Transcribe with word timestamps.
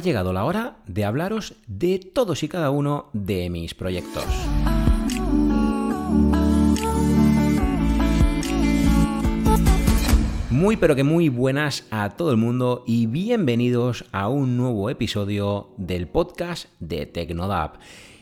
Ha 0.00 0.04
llegado 0.04 0.32
la 0.32 0.44
hora 0.44 0.76
de 0.86 1.04
hablaros 1.04 1.54
de 1.66 1.98
todos 1.98 2.44
y 2.44 2.48
cada 2.48 2.70
uno 2.70 3.06
de 3.12 3.50
mis 3.50 3.74
proyectos. 3.74 4.22
Muy 10.50 10.76
pero 10.76 10.94
que 10.94 11.02
muy 11.02 11.28
buenas 11.30 11.84
a 11.90 12.10
todo 12.10 12.30
el 12.30 12.36
mundo 12.36 12.84
y 12.86 13.06
bienvenidos 13.06 14.04
a 14.12 14.28
un 14.28 14.56
nuevo 14.56 14.88
episodio 14.88 15.70
del 15.78 16.06
podcast 16.06 16.68
de 16.78 17.06
Tecnodap. 17.06 17.78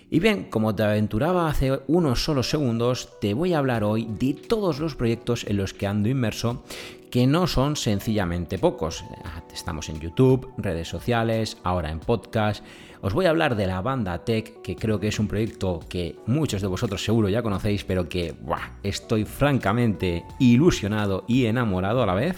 Y 0.09 0.21
bien, 0.21 0.45
como 0.45 0.75
te 0.75 0.85
aventuraba 0.85 1.49
hace 1.49 1.81
unos 1.89 2.25
solos 2.25 2.49
segundos, 2.49 3.11
te 3.21 3.35
voy 3.35 3.53
a 3.53 3.59
hablar 3.59 3.85
hoy 3.85 4.07
de 4.09 4.33
todos 4.33 4.79
los 4.79 4.95
proyectos 4.95 5.45
en 5.47 5.57
los 5.57 5.75
que 5.75 5.87
ando 5.87 6.09
inmerso 6.09 6.65
que 7.11 7.27
no 7.27 7.47
son 7.47 7.77
sencillamente 7.77 8.59
pocos. 8.59 9.05
Estamos 9.53 9.89
en 9.89 10.01
YouTube, 10.01 10.53
redes 10.59 10.89
sociales, 10.89 11.57
ahora 11.63 11.91
en 11.91 12.01
podcast. 12.01 12.65
Os 13.01 13.15
voy 13.15 13.27
a 13.27 13.31
hablar 13.31 13.57
de 13.57 13.67
la 13.67 13.81
banda 13.81 14.25
Tech, 14.25 14.61
que 14.63 14.77
creo 14.77 15.01
que 15.01 15.09
es 15.09 15.19
un 15.19 15.29
proyecto 15.29 15.81
que 15.89 16.17
muchos 16.27 16.61
de 16.61 16.69
vosotros 16.69 17.05
seguro 17.05 17.29
ya 17.29 17.43
conocéis, 17.43 17.85
pero 17.85 18.09
que 18.09 18.35
estoy 18.83 19.25
francamente 19.25 20.25
ilusionado 20.39 21.25
y 21.27 21.47
enamorado 21.47 22.03
a 22.03 22.07
la 22.07 22.15
vez. 22.15 22.37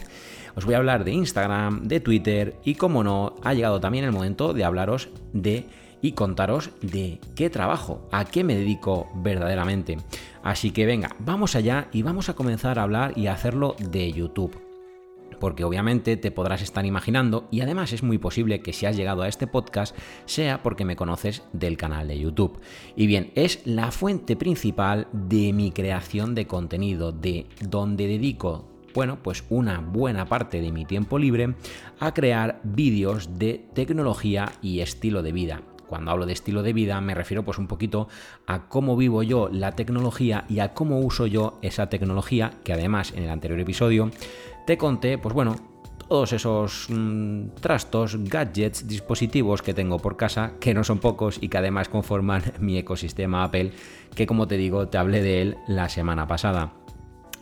Os 0.54 0.64
voy 0.64 0.74
a 0.74 0.78
hablar 0.78 1.04
de 1.04 1.12
Instagram, 1.12 1.84
de 1.84 2.00
Twitter 2.00 2.56
y, 2.64 2.74
como 2.74 3.04
no, 3.04 3.36
ha 3.42 3.54
llegado 3.54 3.80
también 3.80 4.04
el 4.04 4.12
momento 4.12 4.52
de 4.52 4.64
hablaros 4.64 5.08
de 5.32 5.66
y 6.00 6.12
contaros 6.12 6.70
de 6.80 7.20
qué 7.34 7.50
trabajo, 7.50 8.08
a 8.12 8.24
qué 8.24 8.44
me 8.44 8.54
dedico 8.54 9.08
verdaderamente. 9.16 9.98
Así 10.42 10.70
que 10.70 10.86
venga, 10.86 11.16
vamos 11.18 11.56
allá 11.56 11.88
y 11.92 12.02
vamos 12.02 12.28
a 12.28 12.34
comenzar 12.34 12.78
a 12.78 12.82
hablar 12.82 13.16
y 13.16 13.26
a 13.26 13.32
hacerlo 13.32 13.74
de 13.78 14.12
YouTube. 14.12 14.67
Porque 15.38 15.64
obviamente 15.64 16.16
te 16.16 16.30
podrás 16.30 16.62
estar 16.62 16.84
imaginando 16.84 17.48
y 17.50 17.60
además 17.60 17.92
es 17.92 18.02
muy 18.02 18.18
posible 18.18 18.60
que 18.60 18.72
si 18.72 18.86
has 18.86 18.96
llegado 18.96 19.22
a 19.22 19.28
este 19.28 19.46
podcast 19.46 19.96
sea 20.24 20.62
porque 20.62 20.84
me 20.84 20.96
conoces 20.96 21.42
del 21.52 21.76
canal 21.76 22.08
de 22.08 22.18
YouTube. 22.18 22.60
Y 22.96 23.06
bien, 23.06 23.32
es 23.34 23.60
la 23.66 23.90
fuente 23.90 24.36
principal 24.36 25.08
de 25.12 25.52
mi 25.52 25.70
creación 25.70 26.34
de 26.34 26.46
contenido, 26.46 27.12
de 27.12 27.46
donde 27.60 28.06
dedico 28.06 28.66
bueno, 28.94 29.22
pues 29.22 29.44
una 29.48 29.80
buena 29.80 30.26
parte 30.26 30.60
de 30.60 30.72
mi 30.72 30.84
tiempo 30.84 31.18
libre 31.18 31.54
a 32.00 32.14
crear 32.14 32.60
vídeos 32.64 33.38
de 33.38 33.64
tecnología 33.74 34.50
y 34.60 34.80
estilo 34.80 35.22
de 35.22 35.30
vida. 35.30 35.62
Cuando 35.88 36.10
hablo 36.10 36.26
de 36.26 36.32
estilo 36.32 36.62
de 36.62 36.72
vida 36.72 37.00
me 37.00 37.14
refiero 37.14 37.44
pues 37.44 37.58
un 37.58 37.66
poquito 37.66 38.08
a 38.46 38.68
cómo 38.68 38.96
vivo 38.96 39.22
yo 39.22 39.48
la 39.50 39.72
tecnología 39.72 40.44
y 40.48 40.60
a 40.60 40.74
cómo 40.74 41.00
uso 41.00 41.26
yo 41.26 41.58
esa 41.62 41.88
tecnología, 41.88 42.52
que 42.64 42.72
además 42.72 43.12
en 43.16 43.24
el 43.24 43.30
anterior 43.30 43.58
episodio 43.60 44.10
te 44.66 44.76
conté, 44.76 45.18
pues 45.18 45.34
bueno, 45.34 45.56
todos 46.08 46.32
esos 46.32 46.86
mm, 46.88 47.48
trastos, 47.60 48.16
gadgets, 48.24 48.88
dispositivos 48.88 49.62
que 49.62 49.74
tengo 49.74 49.98
por 49.98 50.16
casa, 50.16 50.52
que 50.58 50.74
no 50.74 50.82
son 50.84 50.98
pocos 50.98 51.38
y 51.40 51.48
que 51.48 51.58
además 51.58 51.88
conforman 51.88 52.42
mi 52.60 52.78
ecosistema 52.78 53.44
Apple, 53.44 53.72
que 54.14 54.26
como 54.26 54.48
te 54.48 54.56
digo, 54.56 54.88
te 54.88 54.98
hablé 54.98 55.22
de 55.22 55.42
él 55.42 55.58
la 55.66 55.88
semana 55.88 56.26
pasada. 56.26 56.77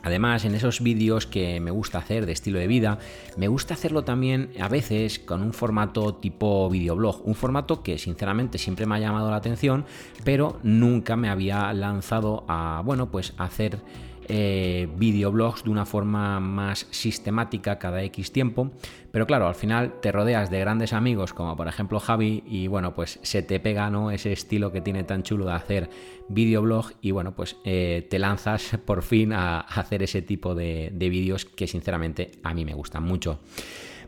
Además, 0.03 0.45
en 0.45 0.55
esos 0.55 0.81
vídeos 0.81 1.27
que 1.27 1.61
me 1.61 1.71
gusta 1.71 1.99
hacer 1.99 2.27
de 2.27 2.33
estilo 2.33 2.59
de 2.59 2.67
vida, 2.67 2.99
me 3.37 3.49
gusta 3.49 3.75
hacerlo 3.75 4.05
también 4.05 4.51
a 4.61 4.69
veces 4.69 5.19
con 5.19 5.43
un 5.43 5.53
formato 5.53 6.15
tipo 6.15 6.71
videoblog, 6.71 7.27
un 7.27 7.35
formato 7.35 7.83
que 7.83 7.99
sinceramente 7.99 8.59
siempre 8.59 8.87
me 8.87 8.95
ha 8.95 9.01
llamado 9.01 9.31
la 9.31 9.37
atención, 9.37 9.85
pero 10.25 10.59
nunca 10.63 11.17
me 11.17 11.29
había 11.29 11.73
lanzado 11.73 12.45
a, 12.47 12.83
bueno, 12.85 13.11
pues 13.11 13.35
hacer 13.37 13.81
eh, 14.29 14.89
videoblogs 14.97 15.65
de 15.65 15.71
una 15.71 15.87
forma 15.87 16.41
más 16.41 16.87
sistemática 16.91 17.79
cada 17.79 18.03
X 18.03 18.33
tiempo. 18.33 18.71
Pero 19.11 19.27
claro, 19.27 19.49
al 19.49 19.55
final 19.55 20.01
te 20.01 20.13
rodeas 20.13 20.51
de 20.51 20.61
grandes 20.61 20.93
amigos 20.93 21.33
como 21.33 21.57
por 21.57 21.69
ejemplo 21.69 22.01
Javi 22.01 22.43
y 22.47 22.67
bueno, 22.67 22.95
pues 22.95 23.19
se 23.23 23.43
te 23.43 23.61
pega 23.61 23.91
¿no? 23.91 24.11
ese 24.11 24.33
estilo 24.33 24.73
que 24.73 24.81
tiene 24.81 25.05
tan 25.05 25.23
chulo 25.23 25.47
de 25.47 25.53
hacer 25.53 25.91
videoblog 26.29 26.93
y 27.01 27.13
bueno, 27.13 27.35
pues 27.35 27.57
eh, 27.65 28.07
te 28.11 28.19
lanzas 28.19 28.79
por 28.85 29.03
fin 29.03 29.33
a 29.33 29.61
hacer 29.61 30.03
ese 30.03 30.23
tipo 30.23 30.55
de, 30.55 30.91
de 30.93 31.09
vídeos 31.09 31.45
que 31.45 31.67
sinceramente 31.67 32.33
a 32.43 32.53
mí 32.53 32.65
me 32.65 32.75
gustan 32.75 33.05
mucho. 33.05 33.41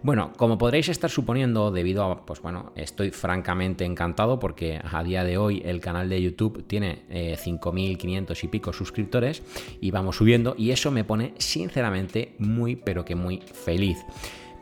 Bueno, 0.03 0.33
como 0.37 0.59
podréis 0.59 0.89
estar 0.89 1.11
suponiendo, 1.11 1.73
debido 1.73 2.05
a, 2.05 2.25
pues 2.25 2.41
bueno, 2.41 2.73
estoy 2.77 3.11
francamente 3.11 3.85
encantado 3.85 4.39
porque 4.39 4.81
a 4.83 5.03
día 5.03 5.25
de 5.25 5.39
hoy 5.39 5.61
el 5.65 5.81
canal 5.81 6.09
de 6.09 6.23
YouTube 6.23 6.65
tiene 6.67 7.03
5.500 7.11 8.31
eh, 8.31 8.41
y 8.43 8.49
pico 8.49 8.73
suscriptores 8.73 9.43
y 9.81 9.91
vamos 9.91 10.17
subiendo 10.17 10.55
y 10.57 10.71
eso 10.71 10.91
me 10.93 11.05
pone 11.05 11.35
sinceramente 11.39 12.35
muy, 12.39 12.77
pero 12.77 13.05
que 13.05 13.17
muy 13.17 13.39
feliz. 13.39 13.99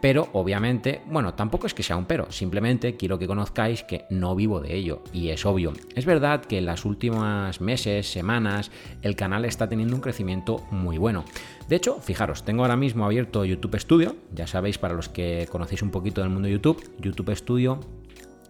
Pero 0.07 0.29
obviamente, 0.35 1.03
bueno, 1.07 1.35
tampoco 1.35 1.67
es 1.67 1.75
que 1.75 1.83
sea 1.83 1.97
un 1.97 2.05
pero, 2.05 2.31
simplemente 2.31 2.97
quiero 2.97 3.19
que 3.19 3.27
conozcáis 3.27 3.83
que 3.83 4.05
no 4.09 4.37
vivo 4.37 4.61
de 4.61 4.73
ello, 4.73 5.03
y 5.13 5.31
es 5.31 5.45
obvio. 5.45 5.73
Es 5.97 6.07
verdad 6.07 6.45
que 6.45 6.59
en 6.59 6.67
las 6.67 6.85
últimas 6.85 7.61
meses, 7.61 8.09
semanas, 8.09 8.71
el 9.03 9.17
canal 9.17 9.45
está 9.45 9.69
teniendo 9.69 9.97
un 9.97 10.01
crecimiento 10.01 10.65
muy 10.71 10.97
bueno. 10.97 11.25
De 11.69 11.75
hecho, 11.75 11.99
fijaros, 12.01 12.45
tengo 12.45 12.63
ahora 12.63 12.77
mismo 12.77 13.05
abierto 13.05 13.45
YouTube 13.45 13.81
Studio, 13.81 14.15
ya 14.33 14.47
sabéis 14.47 14.79
para 14.79 14.95
los 14.95 15.09
que 15.09 15.49
conocéis 15.51 15.83
un 15.83 15.91
poquito 15.91 16.21
del 16.21 16.31
mundo 16.31 16.47
de 16.47 16.53
YouTube, 16.53 16.89
YouTube 17.01 17.35
Studio 17.35 17.81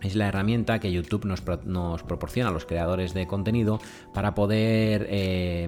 es 0.02 0.14
la 0.14 0.28
herramienta 0.28 0.78
que 0.78 0.92
YouTube 0.92 1.24
nos, 1.24 2.02
proporciona 2.02 2.50
a 2.50 2.52
los 2.52 2.66
creadores 2.66 3.14
de 3.14 3.26
contenido 3.26 3.80
para 4.12 4.34
poder 4.34 5.06
eh, 5.08 5.66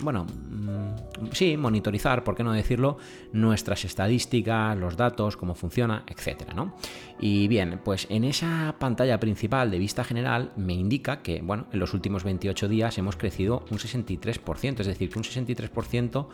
bueno, 0.00 0.24
mm, 0.24 1.32
sí, 1.32 1.56
monitorizar, 1.56 2.24
por 2.24 2.34
qué 2.34 2.44
no 2.44 2.52
decirlo, 2.52 2.98
nuestras 3.32 3.84
estadísticas, 3.84 4.76
los 4.76 4.96
datos, 4.96 5.36
cómo 5.36 5.54
funciona, 5.54 6.04
etcétera, 6.06 6.54
¿no? 6.54 6.74
Y 7.20 7.48
bien, 7.48 7.80
pues 7.84 8.06
en 8.10 8.24
esa 8.24 8.74
pantalla 8.78 9.18
principal 9.20 9.70
de 9.70 9.78
vista 9.78 10.04
general 10.04 10.52
me 10.56 10.74
indica 10.74 11.22
que, 11.22 11.40
bueno, 11.42 11.66
en 11.72 11.80
los 11.80 11.94
últimos 11.94 12.24
28 12.24 12.68
días 12.68 12.98
hemos 12.98 13.16
crecido 13.16 13.64
un 13.70 13.78
63%, 13.78 14.80
es 14.80 14.86
decir, 14.86 15.10
que 15.10 15.18
un 15.18 15.24
63% 15.24 16.26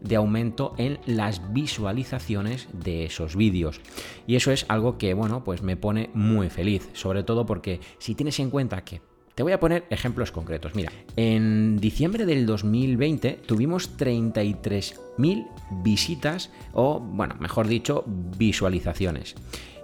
de 0.00 0.16
aumento 0.16 0.74
en 0.78 0.98
las 1.06 1.52
visualizaciones 1.52 2.68
de 2.72 3.04
esos 3.04 3.36
vídeos. 3.36 3.80
Y 4.26 4.36
eso 4.36 4.52
es 4.52 4.66
algo 4.68 4.98
que, 4.98 5.14
bueno, 5.14 5.44
pues 5.44 5.62
me 5.62 5.76
pone 5.76 6.10
muy 6.14 6.50
feliz, 6.50 6.88
sobre 6.92 7.22
todo 7.22 7.46
porque 7.46 7.80
si 7.98 8.14
tienes 8.14 8.38
en 8.40 8.50
cuenta 8.50 8.84
que 8.84 9.00
te 9.36 9.42
voy 9.42 9.52
a 9.52 9.60
poner 9.60 9.84
ejemplos 9.90 10.32
concretos. 10.32 10.74
Mira, 10.74 10.90
en 11.14 11.76
diciembre 11.76 12.24
del 12.24 12.46
2020 12.46 13.42
tuvimos 13.46 13.98
33.000 13.98 15.46
visitas 15.82 16.50
o, 16.72 17.00
bueno, 17.00 17.36
mejor 17.38 17.68
dicho, 17.68 18.02
visualizaciones. 18.06 19.34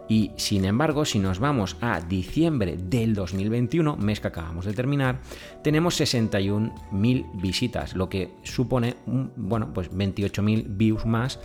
Y 0.09 0.33
sin 0.37 0.65
embargo, 0.65 1.05
si 1.05 1.19
nos 1.19 1.39
vamos 1.39 1.77
a 1.81 2.01
diciembre 2.01 2.77
del 2.77 3.15
2021, 3.15 3.97
mes 3.97 4.21
que 4.21 4.29
acabamos 4.29 4.65
de 4.65 4.75
terminar, 4.75 5.21
tenemos 5.63 6.01
61.000 6.01 7.41
visitas, 7.41 7.95
lo 7.95 8.09
que 8.09 8.33
supone, 8.43 8.97
bueno, 9.07 9.73
pues 9.73 9.91
28.000 9.91 10.65
views 10.69 11.07
más 11.07 11.39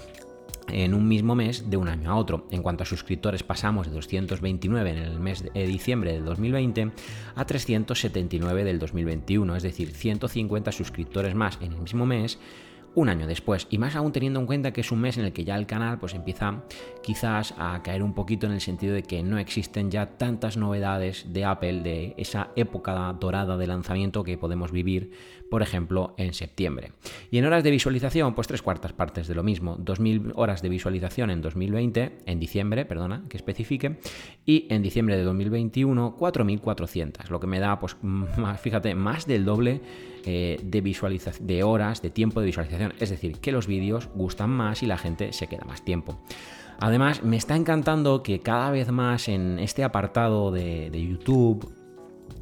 en 0.70 0.94
un 0.94 1.08
mismo 1.08 1.36
mes 1.36 1.70
de 1.70 1.78
un 1.78 1.88
año 1.88 2.12
a 2.12 2.16
otro. 2.16 2.48
En 2.52 2.62
cuanto 2.62 2.84
a 2.84 2.86
suscriptores 2.86 3.44
pasamos 3.44 3.88
de 3.88 3.94
229 3.94 4.90
en 4.90 4.98
el 4.98 5.20
mes 5.20 5.44
de 5.44 5.68
diciembre 5.68 6.14
del 6.14 6.26
2020 6.26 6.92
a 7.36 7.46
379 7.46 8.64
del 8.64 8.80
2021, 8.80 9.56
es 9.56 9.64
decir, 9.64 9.92
150 9.92 10.72
suscriptores 10.72 11.36
más 11.36 11.58
en 11.62 11.74
el 11.74 11.80
mismo 11.80 12.06
mes 12.06 12.40
un 12.98 13.10
año 13.10 13.28
después. 13.28 13.68
Y 13.70 13.78
más 13.78 13.96
aún 13.96 14.12
teniendo 14.12 14.40
en 14.40 14.48
cuenta 14.48 14.74
que 14.74 14.82
es 14.82 14.92
un 14.92 15.00
mes 15.00 15.20
en 15.20 15.26
el 15.26 15.32
que 15.32 15.46
ya 15.46 15.56
el 15.56 15.68
canal 15.68 16.00
pues 16.00 16.16
empieza 16.16 16.64
quizás 17.04 17.54
a 17.60 17.84
caer 17.84 18.02
un 18.02 18.16
poquito 18.16 18.48
en 18.48 18.54
el 18.54 18.60
sentido 18.60 18.96
de 18.96 19.04
que 19.04 19.22
no 19.22 19.38
existen 19.38 19.92
ya 19.92 20.18
tantas 20.18 20.58
novedades 20.58 21.32
de 21.32 21.46
Apple 21.46 21.82
de 21.82 22.16
esa 22.18 22.50
época 22.56 23.16
dorada 23.20 23.56
de 23.56 23.68
lanzamiento 23.68 24.24
que 24.24 24.40
podemos 24.40 24.72
vivir, 24.72 25.12
por 25.50 25.62
ejemplo, 25.62 26.14
en 26.18 26.34
septiembre. 26.34 26.92
Y 27.32 27.38
en 27.38 27.46
horas 27.46 27.64
de 27.64 27.72
visualización, 27.72 28.36
pues 28.36 28.48
tres 28.48 28.62
cuartas 28.62 28.94
partes 28.94 29.28
de 29.28 29.36
lo 29.36 29.44
mismo. 29.44 29.78
2.000 29.78 30.34
horas 30.36 30.62
de 30.62 30.70
visualización 30.70 31.30
en 31.30 31.42
2020, 31.42 32.20
en 32.26 32.40
diciembre, 32.40 32.86
perdona, 32.86 33.24
que 33.30 33.38
especifique, 33.38 33.98
y 34.46 34.68
en 34.70 34.82
diciembre 34.82 35.18
de 35.18 35.24
2021, 35.24 36.18
4.400, 36.18 37.30
lo 37.30 37.40
que 37.40 37.48
me 37.48 37.60
da, 37.60 37.80
pues, 37.80 37.98
fíjate, 38.62 38.96
más 38.96 39.26
del 39.26 39.46
doble 39.46 39.82
eh, 40.26 40.60
de, 40.64 40.82
visualización, 40.82 41.48
de 41.48 41.64
horas, 41.64 42.02
de 42.02 42.10
tiempo 42.10 42.40
de 42.40 42.48
visualización. 42.48 42.94
Es 43.00 43.10
decir, 43.10 43.40
que 43.40 43.52
los 43.52 43.68
vídeos 43.68 44.10
gustan 44.14 44.50
más 44.50 44.84
y 44.84 44.88
la 44.88 44.98
gente 44.98 45.34
se 45.34 45.48
queda 45.48 45.64
más 45.66 45.84
tiempo. 45.84 46.20
Además, 46.80 47.24
me 47.24 47.38
está 47.38 47.56
encantando 47.56 48.22
que 48.22 48.40
cada 48.40 48.70
vez 48.70 48.92
más 48.92 49.30
en 49.30 49.58
este 49.58 49.84
apartado 49.84 50.52
de 50.52 50.92
YouTube 50.92 51.77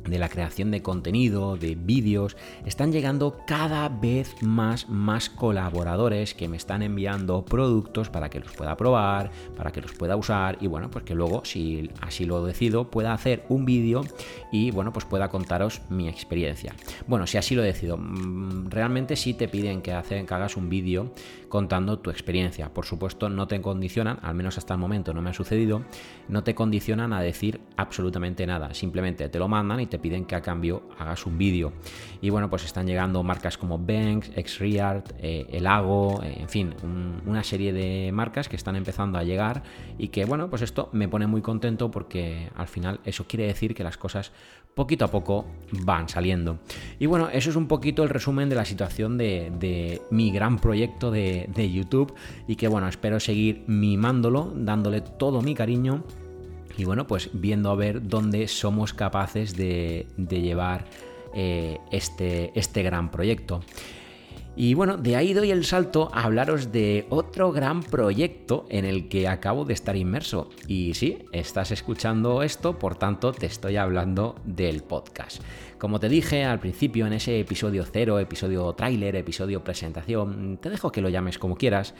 de 0.05 0.19
la 0.19 0.29
creación 0.29 0.71
de 0.71 0.81
contenido, 0.81 1.57
de 1.57 1.75
vídeos, 1.75 2.37
están 2.65 2.91
llegando 2.91 3.37
cada 3.45 3.89
vez 3.89 4.41
más, 4.41 4.89
más 4.89 5.29
colaboradores 5.29 6.33
que 6.33 6.47
me 6.47 6.57
están 6.57 6.81
enviando 6.81 7.43
productos 7.43 8.09
para 8.09 8.29
que 8.29 8.39
los 8.39 8.51
pueda 8.53 8.77
probar, 8.77 9.31
para 9.55 9.71
que 9.71 9.81
los 9.81 9.93
pueda 9.93 10.15
usar 10.15 10.57
y 10.61 10.67
bueno, 10.67 10.89
pues 10.89 11.05
que 11.05 11.15
luego, 11.15 11.43
si 11.45 11.89
así 12.01 12.25
lo 12.25 12.43
decido, 12.45 12.89
pueda 12.89 13.13
hacer 13.13 13.45
un 13.49 13.65
vídeo 13.65 14.01
y 14.51 14.71
bueno, 14.71 14.93
pues 14.93 15.05
pueda 15.05 15.29
contaros 15.29 15.81
mi 15.89 16.07
experiencia. 16.07 16.73
Bueno, 17.07 17.27
si 17.27 17.37
así 17.37 17.55
lo 17.55 17.61
decido, 17.61 17.97
mm, 17.97 18.69
realmente 18.69 19.15
sí 19.15 19.33
te 19.33 19.47
piden 19.47 19.81
que, 19.81 19.95
que 20.07 20.33
hagas 20.33 20.57
un 20.57 20.69
vídeo 20.69 21.11
contando 21.49 21.99
tu 21.99 22.09
experiencia. 22.09 22.73
Por 22.73 22.85
supuesto, 22.85 23.29
no 23.29 23.47
te 23.47 23.61
condicionan, 23.61 24.19
al 24.21 24.35
menos 24.35 24.57
hasta 24.57 24.73
el 24.73 24.79
momento 24.79 25.13
no 25.13 25.21
me 25.21 25.29
ha 25.29 25.33
sucedido, 25.33 25.83
no 26.27 26.43
te 26.43 26.55
condicionan 26.55 27.13
a 27.13 27.21
decir 27.21 27.61
absolutamente 27.77 28.45
nada. 28.45 28.73
Simplemente 28.73 29.29
te 29.29 29.39
lo 29.39 29.47
mandan 29.47 29.79
y 29.79 29.87
te 29.87 29.94
piden 29.99 30.25
que 30.25 30.35
a 30.35 30.41
cambio 30.41 30.83
hagas 30.97 31.25
un 31.25 31.37
vídeo. 31.37 31.73
Y 32.21 32.29
bueno, 32.29 32.49
pues 32.49 32.65
están 32.65 32.87
llegando 32.87 33.23
marcas 33.23 33.57
como 33.57 33.77
Banks, 33.77 34.31
XReart, 34.35 35.13
eh, 35.19 35.47
Elago, 35.51 36.21
eh, 36.23 36.37
en 36.39 36.49
fin, 36.49 36.73
una 37.25 37.43
serie 37.43 37.73
de 37.73 38.11
marcas 38.11 38.49
que 38.49 38.55
están 38.55 38.75
empezando 38.75 39.17
a 39.17 39.23
llegar 39.23 39.63
y 39.97 40.09
que 40.09 40.25
bueno, 40.25 40.49
pues 40.49 40.61
esto 40.61 40.89
me 40.91 41.07
pone 41.07 41.27
muy 41.27 41.41
contento 41.41 41.91
porque 41.91 42.49
al 42.55 42.67
final 42.67 42.99
eso 43.05 43.25
quiere 43.27 43.45
decir 43.47 43.75
que 43.75 43.83
las 43.83 43.97
cosas 43.97 44.31
poquito 44.75 45.05
a 45.05 45.07
poco 45.07 45.45
van 45.71 46.09
saliendo. 46.09 46.59
Y 46.99 47.05
bueno, 47.05 47.29
eso 47.29 47.49
es 47.49 47.55
un 47.55 47.67
poquito 47.67 48.03
el 48.03 48.09
resumen 48.09 48.49
de 48.49 48.55
la 48.55 48.65
situación 48.65 49.17
de, 49.17 50.01
mi 50.11 50.31
gran 50.31 50.59
proyecto 50.59 51.09
de, 51.11 51.71
YouTube 51.73 52.13
y 52.47 52.55
que 52.55 52.67
bueno, 52.67 52.87
espero 52.87 53.19
seguir 53.19 53.63
mimándolo, 53.67 54.51
dándole 54.55 55.01
todo 55.01 55.41
mi 55.41 55.55
cariño 55.55 56.03
y 56.77 56.85
bueno, 56.85 57.07
pues 57.07 57.29
viendo 57.33 57.69
a 57.71 57.75
ver 57.75 58.07
dónde 58.07 58.47
somos 58.47 58.93
capaces 58.93 59.55
de, 59.55 60.07
llevar 60.17 60.85
eh, 61.33 61.79
este, 61.91 62.51
este 62.57 62.83
gran 62.83 63.11
proyecto. 63.11 63.61
Y 64.57 64.73
bueno, 64.73 64.95
de 64.95 65.17
ahí 65.17 65.33
doy 65.33 65.51
el 65.51 65.65
salto 65.65 66.09
a 66.13 66.23
hablaros 66.23 66.71
de 66.71 67.05
otro 67.09 67.51
gran 67.51 67.83
proyecto 67.83 68.65
en 68.69 68.85
el 68.85 69.09
que 69.09 69.27
acabo 69.27 69.65
de 69.65 69.73
estar 69.73 69.97
inmerso. 69.97 70.49
Y 70.65 70.93
sí, 70.93 71.25
estás 71.33 71.71
escuchando 71.71 72.41
esto, 72.41 72.79
por 72.79 72.95
tanto 72.95 73.33
te 73.33 73.47
estoy 73.47 73.75
hablando 73.75 74.37
del 74.45 74.81
podcast. 74.81 75.41
Como 75.77 75.99
te 75.99 76.07
dije 76.07 76.45
al 76.45 76.61
principio 76.61 77.05
en 77.05 77.13
ese 77.13 77.37
episodio 77.37 77.83
cero, 77.91 78.17
episodio 78.17 78.71
tráiler, 78.73 79.17
episodio 79.17 79.61
presentación, 79.61 80.57
te 80.61 80.69
dejo 80.69 80.89
que 80.89 81.01
lo 81.01 81.09
llames 81.09 81.37
como 81.37 81.57
quieras. 81.57 81.93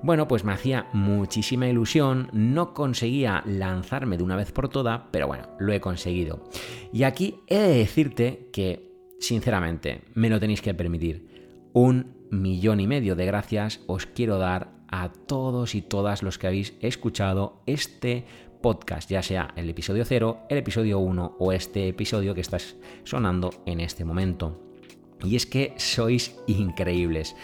Bueno, 0.00 0.28
pues 0.28 0.44
me 0.44 0.52
hacía 0.52 0.86
muchísima 0.92 1.68
ilusión, 1.68 2.28
no 2.32 2.72
conseguía 2.72 3.42
lanzarme 3.44 4.16
de 4.16 4.22
una 4.22 4.36
vez 4.36 4.52
por 4.52 4.68
todas, 4.68 5.02
pero 5.10 5.26
bueno, 5.26 5.48
lo 5.58 5.72
he 5.72 5.80
conseguido. 5.80 6.44
Y 6.92 7.02
aquí 7.02 7.40
he 7.48 7.58
de 7.58 7.78
decirte 7.78 8.48
que, 8.52 8.92
sinceramente, 9.18 10.02
me 10.14 10.30
lo 10.30 10.38
tenéis 10.38 10.62
que 10.62 10.72
permitir 10.72 11.68
un 11.72 12.16
millón 12.30 12.78
y 12.78 12.86
medio 12.86 13.16
de 13.16 13.26
gracias 13.26 13.80
os 13.86 14.06
quiero 14.06 14.38
dar 14.38 14.70
a 14.88 15.10
todos 15.10 15.74
y 15.74 15.82
todas 15.82 16.22
los 16.22 16.38
que 16.38 16.46
habéis 16.46 16.74
escuchado 16.80 17.62
este 17.66 18.24
podcast, 18.62 19.10
ya 19.10 19.22
sea 19.22 19.52
el 19.56 19.68
episodio 19.68 20.04
0, 20.04 20.46
el 20.48 20.58
episodio 20.58 21.00
1 21.00 21.36
o 21.38 21.52
este 21.52 21.88
episodio 21.88 22.34
que 22.34 22.40
estás 22.40 22.76
sonando 23.04 23.50
en 23.66 23.80
este 23.80 24.04
momento. 24.04 24.67
Y 25.24 25.36
es 25.36 25.46
que 25.46 25.74
sois 25.78 26.36
increíbles. 26.46 27.34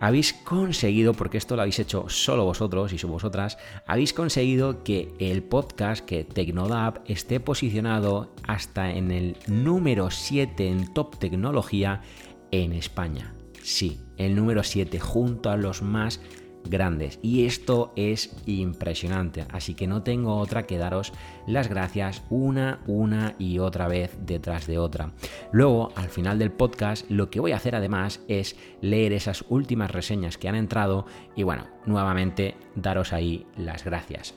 Habéis 0.00 0.32
conseguido, 0.32 1.12
porque 1.12 1.38
esto 1.38 1.56
lo 1.56 1.62
habéis 1.62 1.78
hecho 1.78 2.08
solo 2.08 2.44
vosotros 2.44 2.92
y 2.92 3.06
vosotras, 3.06 3.58
habéis 3.86 4.12
conseguido 4.12 4.82
que 4.82 5.12
el 5.18 5.42
podcast, 5.42 6.04
que 6.04 6.24
Tecnodab, 6.24 7.02
esté 7.06 7.40
posicionado 7.40 8.32
hasta 8.44 8.90
en 8.90 9.10
el 9.10 9.36
número 9.46 10.10
7 10.10 10.68
en 10.68 10.92
Top 10.94 11.18
Tecnología 11.18 12.02
en 12.50 12.72
España. 12.72 13.34
Sí, 13.62 14.00
el 14.16 14.34
número 14.34 14.62
7 14.62 14.98
junto 14.98 15.50
a 15.50 15.56
los 15.56 15.82
más 15.82 16.20
grandes. 16.68 17.18
Y 17.22 17.46
esto 17.46 17.92
es 17.96 18.36
impresionante. 18.46 19.46
Así 19.50 19.74
que 19.74 19.86
no 19.86 20.02
tengo 20.02 20.36
otra 20.36 20.66
que 20.66 20.78
daros 20.78 21.12
las 21.46 21.68
gracias 21.68 22.22
una, 22.30 22.80
una 22.86 23.34
y 23.38 23.58
otra 23.58 23.88
vez 23.88 24.16
detrás 24.24 24.66
de 24.66 24.78
otra. 24.78 25.12
Luego, 25.52 25.92
al 25.96 26.08
final 26.08 26.38
del 26.38 26.52
podcast, 26.52 27.08
lo 27.10 27.30
que 27.30 27.40
voy 27.40 27.52
a 27.52 27.56
hacer 27.56 27.74
además 27.74 28.20
es 28.28 28.56
leer 28.80 29.12
esas 29.12 29.44
últimas 29.48 29.90
reseñas 29.90 30.38
que 30.38 30.48
han 30.48 30.54
entrado 30.54 31.06
y 31.36 31.42
bueno, 31.42 31.66
nuevamente 31.86 32.56
daros 32.74 33.12
ahí 33.12 33.46
las 33.56 33.84
gracias. 33.84 34.34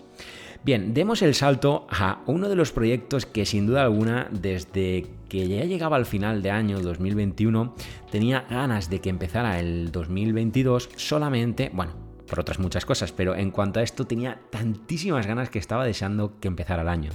Bien, 0.64 0.94
demos 0.94 1.24
el 1.24 1.34
salto 1.34 1.88
a 1.90 2.22
uno 2.28 2.48
de 2.48 2.56
los 2.56 2.72
proyectos 2.72 3.26
que 3.26 3.48
sin 3.48 3.66
duda 3.66 3.82
alguna 3.82 4.28
desde 4.30 5.08
que 5.28 5.48
ya 5.48 5.66
llegaba 5.66 5.96
al 5.96 6.06
final 6.06 6.44
de 6.44 6.52
año 6.52 6.80
2021 6.82 7.74
tenía 8.12 8.46
ganas 8.48 8.88
de 8.88 9.02
que 9.02 9.10
empezara 9.10 9.60
el 9.60 9.92
2022 9.92 10.90
solamente, 10.98 11.72
bueno, 11.74 11.94
por 12.32 12.40
otras 12.40 12.60
muchas 12.60 12.86
cosas, 12.86 13.12
pero 13.12 13.36
en 13.36 13.52
cuanto 13.52 13.82
a 13.82 13.84
esto 13.84 14.08
tenía 14.08 14.40
tantísimas 14.52 15.28
ganas 15.28 15.50
que 15.50 15.60
estaba 15.60 15.84
deseando 15.84 16.40
que 16.40 16.48
empezara 16.48 16.82
el 16.82 16.88
año. 16.88 17.12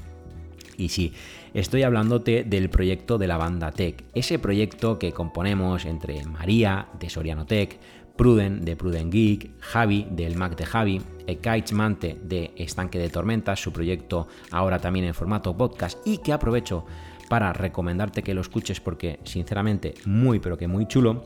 Y 0.77 0.91
sí, 0.91 1.15
estoy 1.55 1.85
hablándote 1.85 2.45
del 2.45 2.69
proyecto 2.69 3.17
de 3.17 3.27
la 3.27 3.39
banda 3.39 3.73
Tech, 3.73 4.05
ese 4.13 4.39
proyecto 4.39 4.99
que 4.99 5.13
componemos 5.13 5.87
entre 5.87 6.23
María 6.27 6.89
de 7.01 7.09
Soriano 7.09 7.47
Tech, 7.47 7.81
Pruden 8.15 8.63
de 8.63 8.77
Pruden 8.77 9.11
Geek, 9.11 9.53
Javi 9.59 10.07
del 10.11 10.37
Mac 10.37 10.55
de 10.55 10.67
Javi, 10.67 11.01
Ekaich 11.27 11.73
Mante 11.73 12.19
de 12.23 12.53
Estanque 12.55 12.99
de 12.99 13.09
Tormentas, 13.09 13.59
su 13.59 13.73
proyecto 13.73 14.29
ahora 14.51 14.79
también 14.81 15.07
en 15.07 15.15
formato 15.15 15.57
podcast 15.57 15.99
y 16.07 16.19
que 16.19 16.35
aprovecho 16.35 16.85
para 17.31 17.55
recomendarte 17.55 18.23
que 18.23 18.35
lo 18.35 18.43
escuches 18.43 18.81
porque 18.81 19.19
sinceramente 19.25 19.95
muy 20.05 20.41
pero 20.41 20.59
que 20.59 20.69
muy 20.69 20.87
chulo. 20.87 21.25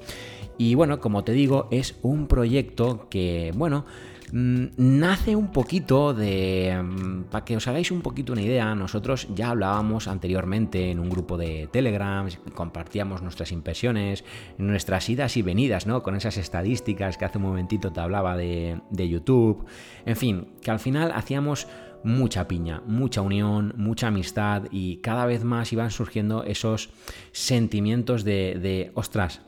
Y 0.61 0.75
bueno, 0.75 1.01
como 1.01 1.25
te 1.25 1.33
digo, 1.33 1.69
es 1.71 1.97
un 2.03 2.27
proyecto 2.27 3.09
que, 3.09 3.51
bueno, 3.57 3.87
Mm, 4.33 4.67
nace 4.77 5.35
un 5.35 5.49
poquito 5.49 6.15
de... 6.15 6.81
Mm, 6.83 7.25
para 7.25 7.45
que 7.45 7.57
os 7.57 7.67
hagáis 7.67 7.91
un 7.91 8.01
poquito 8.01 8.33
una 8.33 8.43
idea, 8.43 8.75
nosotros 8.75 9.27
ya 9.35 9.51
hablábamos 9.51 10.07
anteriormente 10.07 10.91
en 10.91 11.01
un 11.01 11.09
grupo 11.09 11.37
de 11.37 11.69
Telegram, 11.73 12.29
compartíamos 12.55 13.23
nuestras 13.23 13.51
impresiones, 13.51 14.25
nuestras 14.59 15.09
idas 15.09 15.37
y 15.37 15.43
venidas, 15.43 15.87
¿no? 15.87 16.03
Con 16.03 16.15
esas 16.15 16.37
estadísticas 16.37 17.19
que 17.19 17.25
hace 17.25 17.39
un 17.39 17.45
momentito 17.45 17.93
te 17.93 18.01
hablaba 18.01 18.37
de, 18.37 18.81
de 18.91 19.09
YouTube. 19.09 19.65
En 20.07 20.17
fin, 20.17 20.49
que 20.63 20.71
al 20.71 20.79
final 20.79 21.13
hacíamos 21.13 21.67
mucha 22.05 22.47
piña, 22.47 22.83
mucha 22.87 23.21
unión, 23.21 23.75
mucha 23.77 24.07
amistad 24.07 24.65
y 24.71 24.99
cada 24.99 25.27
vez 25.27 25.45
más 25.45 25.73
iban 25.73 25.91
surgiendo 25.91 26.45
esos 26.45 26.91
sentimientos 27.33 28.25
de, 28.25 28.59
de 28.61 28.91
ostras, 28.95 29.43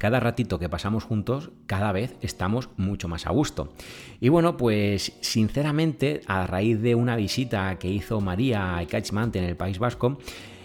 cada 0.00 0.18
ratito 0.18 0.58
que 0.58 0.70
pasamos 0.70 1.04
juntos, 1.04 1.50
cada 1.66 1.92
vez 1.92 2.16
estamos 2.22 2.70
mucho 2.78 3.06
más 3.06 3.26
a 3.26 3.30
gusto. 3.30 3.74
Y 4.18 4.30
bueno, 4.30 4.56
pues 4.56 5.12
sinceramente, 5.20 6.22
a 6.26 6.46
raíz 6.46 6.80
de 6.80 6.94
una 6.94 7.16
visita 7.16 7.78
que 7.78 7.88
hizo 7.88 8.22
María 8.22 8.78
a 8.78 8.86
Catchmant 8.86 9.36
en 9.36 9.44
el 9.44 9.56
País 9.56 9.78
Vasco, 9.78 10.18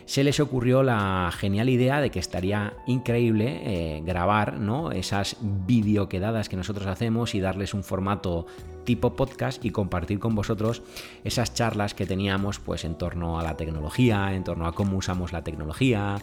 se 0.06 0.24
les 0.24 0.40
ocurrió 0.40 0.84
la 0.84 1.32
genial 1.38 1.68
idea 1.68 2.00
de 2.00 2.12
que 2.12 2.20
estaría 2.20 2.74
increíble 2.88 3.62
eh, 3.66 4.02
grabar 4.06 4.58
¿no? 4.58 4.92
esas 4.92 5.36
videoquedadas 5.42 6.48
que 6.48 6.56
nosotros 6.56 6.88
hacemos 6.88 7.36
y 7.36 7.42
darles 7.42 7.74
un 7.74 7.84
formato 7.84 8.46
tipo 8.86 9.16
podcast 9.16 9.66
y 9.66 9.72
compartir 9.72 10.20
con 10.20 10.36
vosotros 10.36 10.84
esas 11.24 11.54
charlas 11.56 11.94
que 11.94 12.06
teníamos 12.06 12.60
pues 12.60 12.86
en 12.86 12.96
torno 12.96 13.40
a 13.40 13.44
la 13.44 13.58
tecnología, 13.58 14.34
en 14.34 14.44
torno 14.44 14.68
a 14.68 14.74
cómo 14.74 14.96
usamos 14.96 15.34
la 15.34 15.44
tecnología, 15.44 16.20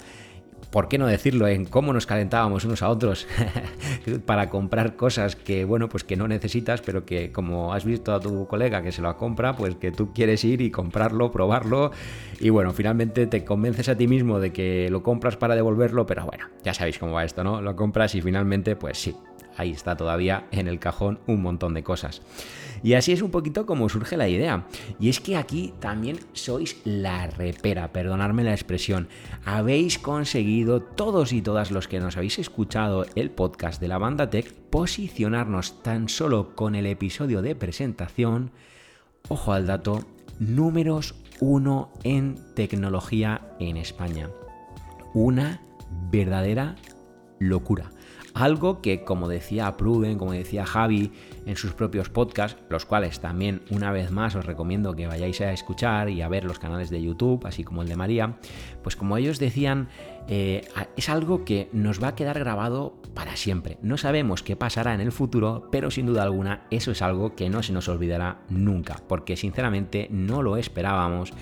¿por 0.71 0.89
qué 0.89 0.99
no 0.99 1.07
decirlo? 1.07 1.49
En 1.49 1.65
cómo 1.65 1.93
nos 1.93 2.07
calentábamos 2.07 2.65
unos 2.65 2.83
a 2.83 2.89
otros 2.89 3.27
para 4.27 4.49
comprar 4.49 4.97
cosas 4.97 5.37
que, 5.37 5.65
bueno, 5.65 5.89
pues 5.89 6.05
que 6.05 6.17
no 6.17 6.29
necesitas, 6.29 6.81
pero 6.81 7.05
que 7.05 7.33
como 7.33 7.73
has 7.75 7.85
visto 7.85 8.15
a 8.15 8.21
tu 8.21 8.47
colega 8.47 8.83
que 8.83 8.93
se 8.93 9.03
lo 9.03 9.17
compra, 9.17 9.57
pues 9.57 9.75
que 9.77 9.93
tú 9.93 10.13
quieres 10.13 10.45
ir 10.45 10.61
y 10.61 10.71
comprarlo, 10.71 11.31
probarlo, 11.31 11.93
y 12.41 12.51
bueno, 12.51 12.73
finalmente 12.73 13.27
te 13.27 13.45
convences 13.45 13.89
a 13.89 13.97
ti 13.97 14.07
mismo 14.09 14.41
de 14.41 14.53
que 14.53 14.89
lo 14.91 15.03
compras 15.03 15.37
para 15.37 15.55
devolverlo, 15.55 16.07
pero 16.07 16.25
bueno, 16.27 16.49
ya 16.65 16.75
sabéis 16.75 16.99
cómo 16.99 17.13
va 17.13 17.25
esto, 17.25 17.45
¿no? 17.45 17.61
Lo 17.61 17.77
compras 17.77 18.15
y 18.15 18.23
finalmente, 18.23 18.77
pues 18.77 18.99
sí, 18.99 19.15
ahí 19.57 19.71
está 19.71 19.97
todavía 19.97 20.47
en 20.51 20.69
el 20.69 20.79
cajón 20.79 21.21
un 21.27 21.43
montón 21.43 21.75
de 21.75 21.83
cosas. 21.83 22.23
Y 22.83 22.95
así 22.95 23.13
es 23.13 23.23
un 23.23 23.31
poquito 23.31 23.65
como 23.65 23.89
surge 23.89 24.17
la 24.17 24.29
idea. 24.29 24.67
Y 24.99 25.09
es 25.09 25.21
que 25.21 25.37
aquí 25.37 25.73
también 25.79 26.19
sois 26.33 26.77
la 26.85 27.29
repera, 27.29 27.93
perdonadme 27.93 28.43
la 28.43 28.53
expresión. 28.53 29.09
Habéis 29.45 29.99
conseguido, 29.99 30.83
todos 30.83 31.33
y 31.33 31.43
todas 31.43 31.71
los 31.71 31.87
que 31.87 32.01
nos 32.01 32.17
habéis 32.17 32.39
escuchado 32.39 33.07
el 33.15 33.31
podcast 33.31 33.81
de 33.81 33.89
la 33.89 33.99
banda 33.99 34.31
Tech, 34.31 34.53
posicionarnos 34.71 35.83
tan 35.83 36.09
solo 36.09 36.57
con 36.57 36.75
el 36.75 36.87
episodio 36.87 37.43
de 37.43 37.55
presentación, 37.55 38.51
ojo 39.29 39.53
al 39.53 39.67
dato, 39.67 40.05
números 40.41 41.15
uno 41.41 41.93
en 42.05 42.37
tecnología 42.55 43.41
en 43.59 43.77
España. 43.77 44.31
Una 45.15 45.61
verdadera 46.11 46.77
locura. 47.39 47.91
Algo 48.35 48.81
que, 48.81 49.05
como 49.05 49.29
decía 49.29 49.77
Pruden, 49.77 50.19
como 50.19 50.33
decía 50.33 50.65
Javi 50.65 51.13
en 51.45 51.57
sus 51.57 51.75
propios 51.75 52.09
podcasts, 52.09 52.61
los 52.71 52.87
cuales 52.87 53.21
también 53.21 53.63
una 53.71 53.93
vez 53.93 54.11
más 54.11 54.35
os 54.37 54.47
recomiendo 54.47 54.95
que 54.95 55.07
vayáis 55.07 55.41
a 55.43 55.53
escuchar 55.53 56.09
y 56.09 56.23
a 56.23 56.29
ver 56.29 56.45
los 56.45 56.59
canales 56.59 56.89
de 56.89 57.03
YouTube, 57.03 57.47
así 57.47 57.63
como 57.63 57.83
el 57.83 57.89
de 57.89 57.97
María, 57.97 58.39
pues 58.83 58.97
como 58.97 59.17
ellos 59.17 59.39
decían, 59.39 59.89
eh, 60.29 60.67
es 60.97 61.09
algo 61.09 61.45
que 61.45 61.69
nos 61.73 62.03
va 62.03 62.09
a 62.09 62.15
quedar 62.15 62.39
grabado 62.39 62.95
para 63.15 63.37
siempre. 63.37 63.77
No 63.83 63.99
sabemos 63.99 64.43
qué 64.43 64.57
pasará 64.57 64.95
en 64.95 65.01
el 65.01 65.13
futuro, 65.13 65.69
pero 65.71 65.91
sin 65.91 66.07
duda 66.07 66.23
alguna 66.23 66.63
eso 66.71 66.93
es 66.93 67.03
algo 67.03 67.35
que 67.35 67.51
no 67.51 67.63
se 67.63 67.73
nos 67.73 67.89
olvidará 67.89 68.39
nunca, 68.49 68.97
porque 69.09 69.37
sinceramente 69.37 70.09
no 70.11 70.43
lo 70.43 70.57
esperábamos 70.57 71.33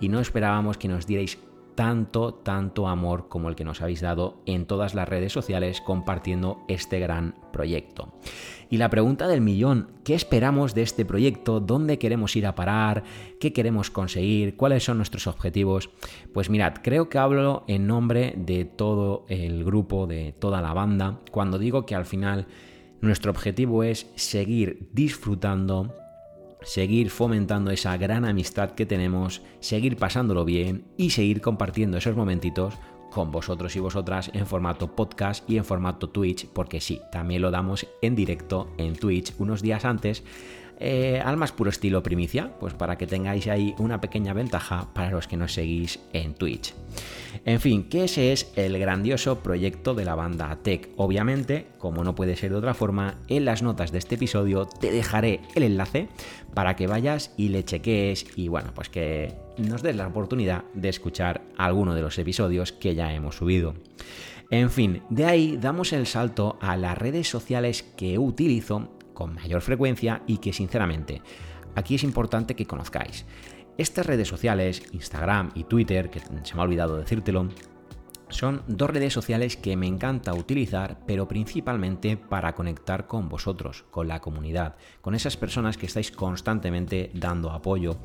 y 0.00 0.08
no 0.08 0.20
esperábamos 0.20 0.78
que 0.78 0.88
nos 0.88 1.06
dierais 1.06 1.38
tanto, 1.78 2.34
tanto 2.34 2.88
amor 2.88 3.28
como 3.28 3.48
el 3.48 3.54
que 3.54 3.62
nos 3.62 3.80
habéis 3.80 4.00
dado 4.00 4.42
en 4.46 4.66
todas 4.66 4.96
las 4.96 5.08
redes 5.08 5.32
sociales 5.32 5.80
compartiendo 5.80 6.64
este 6.66 6.98
gran 6.98 7.36
proyecto. 7.52 8.12
Y 8.68 8.78
la 8.78 8.90
pregunta 8.90 9.28
del 9.28 9.42
millón, 9.42 9.92
¿qué 10.02 10.16
esperamos 10.16 10.74
de 10.74 10.82
este 10.82 11.04
proyecto? 11.04 11.60
¿Dónde 11.60 12.00
queremos 12.00 12.34
ir 12.34 12.48
a 12.48 12.56
parar? 12.56 13.04
¿Qué 13.38 13.52
queremos 13.52 13.92
conseguir? 13.92 14.56
¿Cuáles 14.56 14.82
son 14.82 14.96
nuestros 14.96 15.28
objetivos? 15.28 15.88
Pues 16.34 16.50
mirad, 16.50 16.74
creo 16.82 17.08
que 17.08 17.18
hablo 17.18 17.62
en 17.68 17.86
nombre 17.86 18.34
de 18.36 18.64
todo 18.64 19.24
el 19.28 19.62
grupo, 19.64 20.08
de 20.08 20.32
toda 20.32 20.60
la 20.60 20.72
banda, 20.72 21.20
cuando 21.30 21.60
digo 21.60 21.86
que 21.86 21.94
al 21.94 22.06
final 22.06 22.48
nuestro 23.00 23.30
objetivo 23.30 23.84
es 23.84 24.10
seguir 24.16 24.88
disfrutando 24.92 25.94
seguir 26.62 27.10
fomentando 27.10 27.70
esa 27.70 27.96
gran 27.96 28.24
amistad 28.24 28.72
que 28.72 28.86
tenemos, 28.86 29.42
seguir 29.60 29.96
pasándolo 29.96 30.44
bien 30.44 30.84
y 30.96 31.10
seguir 31.10 31.40
compartiendo 31.40 31.98
esos 31.98 32.16
momentitos 32.16 32.74
con 33.10 33.30
vosotros 33.30 33.74
y 33.76 33.80
vosotras 33.80 34.30
en 34.34 34.46
formato 34.46 34.94
podcast 34.94 35.48
y 35.48 35.56
en 35.56 35.64
formato 35.64 36.10
Twitch, 36.10 36.46
porque 36.48 36.80
sí, 36.80 37.00
también 37.10 37.42
lo 37.42 37.50
damos 37.50 37.86
en 38.02 38.14
directo 38.14 38.72
en 38.76 38.96
Twitch 38.96 39.32
unos 39.38 39.62
días 39.62 39.84
antes 39.84 40.22
eh, 40.80 41.20
al 41.24 41.36
más 41.36 41.52
puro 41.52 41.70
estilo 41.70 42.02
primicia, 42.02 42.52
pues 42.60 42.74
para 42.74 42.96
que 42.96 43.06
tengáis 43.06 43.48
ahí 43.48 43.74
una 43.78 44.00
pequeña 44.00 44.32
ventaja 44.32 44.88
para 44.94 45.10
los 45.10 45.26
que 45.26 45.36
nos 45.36 45.52
seguís 45.52 45.98
en 46.12 46.34
Twitch. 46.34 46.74
En 47.44 47.60
fin, 47.60 47.88
que 47.88 48.04
ese 48.04 48.32
es 48.32 48.52
el 48.56 48.78
grandioso 48.78 49.40
proyecto 49.40 49.94
de 49.94 50.04
la 50.04 50.14
banda 50.14 50.56
Tech. 50.62 50.90
Obviamente, 50.96 51.66
como 51.78 52.04
no 52.04 52.14
puede 52.14 52.36
ser 52.36 52.50
de 52.50 52.56
otra 52.56 52.74
forma, 52.74 53.16
en 53.28 53.44
las 53.44 53.62
notas 53.62 53.92
de 53.92 53.98
este 53.98 54.14
episodio 54.14 54.66
te 54.66 54.90
dejaré 54.90 55.40
el 55.54 55.62
enlace 55.64 56.08
para 56.54 56.76
que 56.76 56.86
vayas 56.86 57.32
y 57.36 57.48
le 57.48 57.64
cheques 57.64 58.26
y 58.36 58.48
bueno, 58.48 58.72
pues 58.74 58.88
que 58.88 59.34
nos 59.56 59.82
des 59.82 59.96
la 59.96 60.06
oportunidad 60.06 60.64
de 60.74 60.88
escuchar 60.88 61.42
alguno 61.56 61.94
de 61.94 62.02
los 62.02 62.18
episodios 62.18 62.72
que 62.72 62.94
ya 62.94 63.12
hemos 63.12 63.36
subido. 63.36 63.74
En 64.50 64.70
fin, 64.70 65.02
de 65.10 65.26
ahí 65.26 65.58
damos 65.60 65.92
el 65.92 66.06
salto 66.06 66.56
a 66.60 66.76
las 66.76 66.96
redes 66.96 67.28
sociales 67.28 67.82
que 67.82 68.18
utilizo 68.18 68.97
con 69.18 69.34
mayor 69.34 69.62
frecuencia 69.62 70.22
y 70.28 70.38
que 70.38 70.52
sinceramente 70.52 71.22
aquí 71.74 71.96
es 71.96 72.04
importante 72.04 72.54
que 72.54 72.66
conozcáis. 72.66 73.26
Estas 73.76 74.06
redes 74.06 74.28
sociales, 74.28 74.80
Instagram 74.92 75.50
y 75.56 75.64
Twitter, 75.64 76.08
que 76.08 76.20
se 76.20 76.54
me 76.54 76.60
ha 76.60 76.62
olvidado 76.62 76.96
decírtelo, 76.96 77.48
son 78.30 78.62
dos 78.66 78.90
redes 78.90 79.12
sociales 79.12 79.56
que 79.56 79.76
me 79.76 79.86
encanta 79.86 80.34
utilizar, 80.34 80.98
pero 81.06 81.28
principalmente 81.28 82.16
para 82.16 82.54
conectar 82.54 83.06
con 83.06 83.28
vosotros, 83.28 83.84
con 83.90 84.08
la 84.08 84.20
comunidad, 84.20 84.76
con 85.00 85.14
esas 85.14 85.36
personas 85.36 85.76
que 85.76 85.86
estáis 85.86 86.10
constantemente 86.10 87.10
dando 87.14 87.50
apoyo. 87.50 87.96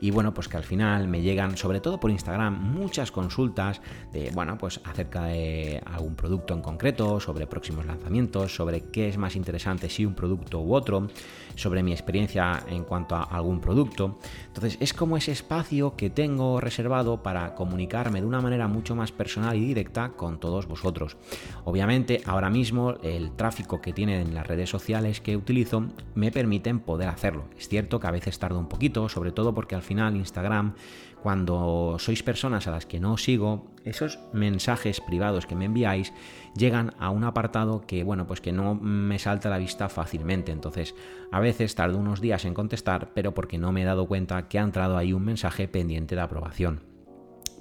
Y 0.00 0.10
bueno, 0.10 0.32
pues 0.32 0.48
que 0.48 0.56
al 0.56 0.64
final 0.64 1.08
me 1.08 1.20
llegan, 1.20 1.56
sobre 1.56 1.80
todo 1.80 2.00
por 2.00 2.10
Instagram, 2.10 2.54
muchas 2.54 3.12
consultas 3.12 3.80
de, 4.12 4.30
bueno, 4.32 4.56
pues 4.56 4.80
acerca 4.84 5.24
de 5.24 5.82
algún 5.84 6.14
producto 6.14 6.54
en 6.54 6.62
concreto, 6.62 7.20
sobre 7.20 7.46
próximos 7.46 7.84
lanzamientos, 7.86 8.54
sobre 8.54 8.84
qué 8.90 9.08
es 9.08 9.18
más 9.18 9.36
interesante 9.36 9.88
si 9.88 10.06
un 10.06 10.14
producto 10.14 10.60
u 10.60 10.74
otro, 10.74 11.08
sobre 11.54 11.82
mi 11.82 11.92
experiencia 11.92 12.64
en 12.68 12.84
cuanto 12.84 13.14
a 13.14 13.24
algún 13.24 13.60
producto. 13.60 14.18
Entonces 14.46 14.78
es 14.80 14.94
como 14.94 15.16
ese 15.16 15.32
espacio 15.32 15.96
que 15.96 16.10
tengo 16.10 16.60
reservado 16.60 17.22
para 17.22 17.54
comunicarme 17.54 18.20
de 18.20 18.26
una 18.26 18.40
manera 18.40 18.68
mucho 18.68 18.96
más 18.96 19.12
personal 19.12 19.56
y 19.56 19.69
directa 19.70 20.10
con 20.10 20.38
todos 20.40 20.66
vosotros. 20.66 21.16
Obviamente 21.64 22.22
ahora 22.26 22.50
mismo 22.50 22.94
el 23.02 23.32
tráfico 23.32 23.80
que 23.80 23.92
tienen 23.92 24.34
las 24.34 24.46
redes 24.46 24.68
sociales 24.68 25.20
que 25.20 25.36
utilizo 25.36 25.86
me 26.14 26.32
permiten 26.32 26.80
poder 26.80 27.08
hacerlo. 27.08 27.44
Es 27.56 27.68
cierto 27.68 28.00
que 28.00 28.06
a 28.06 28.10
veces 28.10 28.38
tardo 28.38 28.58
un 28.58 28.68
poquito, 28.68 29.08
sobre 29.08 29.32
todo 29.32 29.54
porque 29.54 29.74
al 29.74 29.82
final 29.82 30.16
Instagram 30.16 30.74
cuando 31.22 31.96
sois 31.98 32.22
personas 32.22 32.66
a 32.66 32.70
las 32.70 32.86
que 32.86 33.00
no 33.00 33.16
sigo, 33.16 33.66
esos 33.84 34.18
mensajes 34.32 35.00
privados 35.00 35.46
que 35.46 35.54
me 35.54 35.66
enviáis 35.66 36.12
llegan 36.56 36.94
a 36.98 37.10
un 37.10 37.24
apartado 37.24 37.82
que, 37.86 38.02
bueno, 38.04 38.26
pues 38.26 38.40
que 38.40 38.52
no 38.52 38.74
me 38.74 39.18
salta 39.18 39.48
a 39.48 39.52
la 39.52 39.58
vista 39.58 39.88
fácilmente. 39.88 40.52
Entonces, 40.52 40.94
a 41.30 41.40
veces 41.40 41.74
tardo 41.74 41.98
unos 41.98 42.20
días 42.20 42.44
en 42.44 42.54
contestar, 42.54 43.12
pero 43.14 43.34
porque 43.34 43.58
no 43.58 43.72
me 43.72 43.82
he 43.82 43.84
dado 43.84 44.06
cuenta 44.06 44.48
que 44.48 44.58
ha 44.58 44.62
entrado 44.62 44.96
ahí 44.96 45.12
un 45.12 45.24
mensaje 45.24 45.68
pendiente 45.68 46.14
de 46.14 46.22
aprobación. 46.22 46.89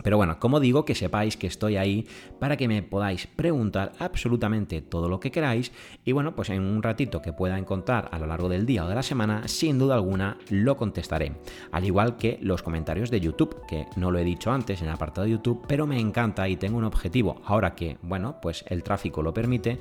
Pero 0.04 0.18
bueno, 0.18 0.40
como 0.40 0.60
digo, 0.60 0.86
que 0.86 0.96
sepáis 0.96 1.38
que 1.38 1.48
estoy 1.48 1.78
ahí 1.78 2.08
para 2.40 2.58
que 2.58 2.68
me 2.68 2.82
podáis 2.84 3.28
preguntar 3.28 3.94
absolutamente 4.00 4.82
todo 4.82 5.10
lo 5.10 5.20
que 5.20 5.32
queráis 5.32 5.72
y 6.06 6.12
bueno, 6.12 6.36
pues 6.36 6.50
en 6.50 6.62
un 6.62 6.82
ratito 6.82 7.22
que 7.22 7.34
pueda 7.34 7.58
encontrar 7.58 8.10
a 8.12 8.20
lo 8.20 8.26
largo 8.26 8.50
del 8.50 8.66
día 8.66 8.86
o 8.86 8.90
de 8.90 8.96
la 8.96 9.04
semana, 9.04 9.48
sin 9.48 9.78
duda 9.78 9.96
alguna 9.96 10.38
lo 10.50 10.78
contestaré. 10.78 11.34
Al 11.72 11.86
igual 11.86 12.18
que 12.18 12.40
los 12.42 12.64
comentarios 12.64 13.12
de 13.12 13.20
YouTube, 13.20 13.66
que 13.68 13.88
no 13.96 14.12
lo 14.12 14.20
he 14.20 14.24
dicho 14.24 14.52
antes 14.52 14.82
en 14.82 14.88
el 14.88 14.94
apartado 14.94 15.26
de 15.26 15.32
YouTube, 15.32 15.66
pero 15.68 15.86
me 15.86 16.00
encanta 16.00 16.48
y 16.48 16.56
tengo 16.56 16.78
un 16.78 16.86
objetivo, 16.86 17.42
ahora 17.46 17.76
que, 17.76 17.98
bueno, 18.02 18.38
pues 18.42 18.64
el 18.68 18.84
tráfico 18.84 19.22
lo 19.22 19.34
permite, 19.34 19.80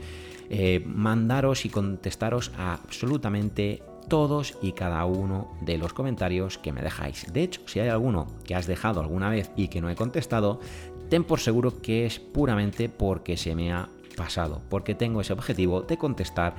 eh, 0.51 0.83
mandaros 0.87 1.65
y 1.65 1.69
contestaros 1.69 2.53
a 2.57 2.75
absolutamente 2.75 3.83
todos 4.09 4.57
y 4.63 4.73
cada 4.73 5.05
uno 5.05 5.49
de 5.61 5.79
los 5.79 5.93
comentarios 5.93 6.59
que 6.59 6.73
me 6.73 6.83
dejáis. 6.83 7.33
De 7.33 7.43
hecho, 7.43 7.61
si 7.67 7.81
hay 7.81 7.89
alguno 7.89 8.27
que 8.45 8.55
has 8.55 8.67
dejado 8.67 9.01
alguna 9.01 9.31
vez 9.31 9.51
y 9.57 9.69
que 9.69 9.81
no 9.81 9.91
he 9.91 9.95
contestado, 9.95 10.61
ten 11.09 11.25
por 11.25 11.41
seguro 11.41 11.81
que 11.81 12.07
es 12.07 12.19
puramente 12.19 12.89
porque 12.89 13.37
se 13.37 13.55
me 13.55 13.73
ha 13.73 13.89
pasado, 14.17 14.63
porque 14.69 14.95
tengo 14.95 15.21
ese 15.21 15.33
objetivo 15.33 15.83
de 15.83 15.97
contestar 15.97 16.55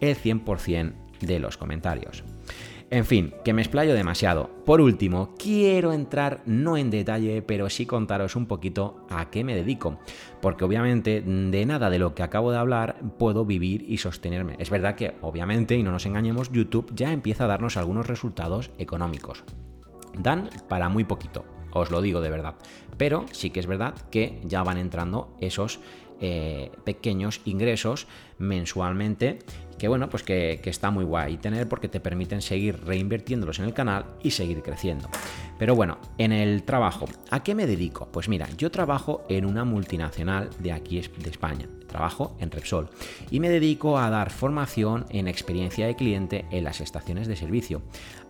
el 0.00 0.16
100% 0.16 0.92
de 1.20 1.38
los 1.38 1.56
comentarios. 1.56 2.24
En 2.94 3.04
fin, 3.04 3.34
que 3.44 3.52
me 3.52 3.60
explayo 3.60 3.92
demasiado. 3.92 4.50
Por 4.64 4.80
último, 4.80 5.34
quiero 5.36 5.92
entrar 5.92 6.42
no 6.46 6.76
en 6.76 6.90
detalle, 6.90 7.42
pero 7.42 7.68
sí 7.68 7.86
contaros 7.86 8.36
un 8.36 8.46
poquito 8.46 9.04
a 9.10 9.30
qué 9.30 9.42
me 9.42 9.56
dedico, 9.56 9.98
porque 10.40 10.64
obviamente 10.64 11.20
de 11.20 11.66
nada 11.66 11.90
de 11.90 11.98
lo 11.98 12.14
que 12.14 12.22
acabo 12.22 12.52
de 12.52 12.58
hablar 12.58 13.00
puedo 13.18 13.44
vivir 13.44 13.84
y 13.88 13.98
sostenerme. 13.98 14.54
Es 14.60 14.70
verdad 14.70 14.94
que 14.94 15.16
obviamente, 15.22 15.74
y 15.74 15.82
no 15.82 15.90
nos 15.90 16.06
engañemos, 16.06 16.52
YouTube 16.52 16.92
ya 16.94 17.10
empieza 17.10 17.46
a 17.46 17.48
darnos 17.48 17.76
algunos 17.76 18.06
resultados 18.06 18.70
económicos. 18.78 19.42
Dan 20.16 20.48
para 20.68 20.88
muy 20.88 21.02
poquito, 21.02 21.44
os 21.74 21.90
lo 21.90 22.00
digo 22.00 22.22
de 22.22 22.30
verdad. 22.30 22.54
Pero 22.96 23.26
sí 23.32 23.50
que 23.50 23.60
es 23.60 23.66
verdad 23.66 23.94
que 24.10 24.40
ya 24.44 24.62
van 24.62 24.78
entrando 24.78 25.36
esos 25.40 25.80
eh, 26.20 26.70
pequeños 26.84 27.40
ingresos 27.44 28.06
mensualmente 28.38 29.40
que 29.78 29.88
bueno, 29.88 30.08
pues 30.08 30.22
que, 30.22 30.60
está 30.64 30.90
muy 30.90 31.04
guay 31.04 31.36
tener 31.36 31.68
porque 31.68 31.88
te 31.88 32.00
permiten 32.00 32.42
seguir 32.42 32.84
reinvirtiéndolos 32.84 33.58
en 33.58 33.66
el 33.66 33.74
canal 33.74 34.06
y 34.22 34.30
seguir 34.30 34.62
creciendo. 34.62 35.08
Pero 35.58 35.74
bueno, 35.74 35.98
en 36.18 36.32
el 36.32 36.62
trabajo, 36.62 37.06
¿a 37.30 37.42
qué 37.42 37.54
me 37.54 37.66
dedico? 37.66 38.08
Pues 38.10 38.28
mira, 38.28 38.48
yo 38.56 38.70
trabajo 38.70 39.24
en 39.28 39.44
una 39.44 39.64
multinacional 39.64 40.50
de 40.58 40.72
aquí 40.72 41.00
de 41.00 41.30
España, 41.30 41.68
trabajo 41.86 42.36
en 42.40 42.50
Repsol 42.50 42.88
y 43.30 43.40
me 43.40 43.48
dedico 43.48 43.98
a 43.98 44.10
dar 44.10 44.30
formación 44.30 45.06
en 45.10 45.28
experiencia 45.28 45.86
de 45.86 45.96
cliente 45.96 46.44
en 46.50 46.64
las 46.64 46.80
estaciones 46.80 47.28
de 47.28 47.36
servicio. 47.36 47.82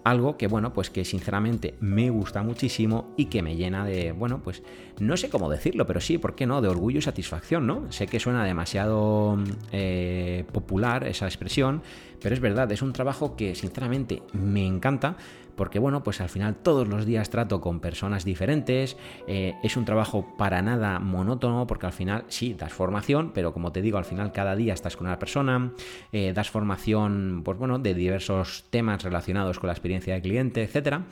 Algo 0.05 0.37
que 0.37 0.47
bueno, 0.47 0.73
pues 0.75 0.91
que 0.91 1.05
sinceramente 1.05 1.75
me 1.81 2.11
gusta 2.11 2.43
muchísimo 2.43 3.15
y 3.17 3.27
que 3.27 3.43
me 3.43 3.57
llena 3.57 3.87
de, 3.87 4.13
bueno, 4.13 4.43
pues 4.45 4.63
no 4.99 5.17
sé 5.17 5.29
cómo 5.29 5.51
decirlo, 5.51 5.87
pero 5.87 6.01
sí, 6.01 6.19
¿por 6.19 6.35
qué 6.35 6.47
no? 6.47 6.61
De 6.61 6.69
orgullo 6.69 6.99
y 6.99 7.03
satisfacción, 7.03 7.67
¿no? 7.67 7.91
Sé 7.91 8.07
que 8.07 8.21
suena 8.21 8.45
demasiado 8.45 9.39
eh, 9.73 10.45
popular 10.53 11.07
esa 11.07 11.27
expresión, 11.27 11.83
pero 12.21 12.35
es 12.35 12.41
verdad, 12.41 12.71
es 12.73 12.83
un 12.83 12.93
trabajo 12.93 13.37
que 13.37 13.55
sinceramente 13.55 14.23
me 14.33 14.67
encanta 14.67 15.17
porque 15.57 15.79
bueno, 15.79 16.03
pues 16.03 16.21
al 16.21 16.29
final 16.29 16.57
todos 16.57 16.89
los 16.89 17.07
días 17.07 17.31
trato 17.31 17.61
con 17.61 17.81
personas 17.81 18.25
diferentes, 18.25 18.97
eh, 19.27 19.55
es 19.63 19.77
un 19.77 19.85
trabajo 19.85 20.35
para 20.37 20.63
nada 20.63 20.99
monótono 20.99 21.67
porque 21.67 21.87
al 21.87 21.93
final 21.93 22.25
sí, 22.29 22.55
das 22.55 22.73
formación, 22.73 23.33
pero 23.33 23.53
como 23.53 23.73
te 23.73 23.83
digo, 23.83 23.99
al 23.99 24.05
final 24.05 24.33
cada 24.33 24.57
día 24.57 24.75
estás 24.75 24.97
con 24.97 25.07
una 25.07 25.19
persona, 25.19 25.73
eh, 26.13 26.33
das 26.35 26.51
formación, 26.51 27.43
pues 27.45 27.59
bueno, 27.59 27.79
de 27.79 27.95
diversos 27.95 28.65
temas 28.71 29.03
relacionados 29.03 29.59
con 29.59 29.69
la 29.69 29.75
experiencia 29.75 30.15
de 30.15 30.23
cliente, 30.23 30.63
etcétera. 30.63 31.05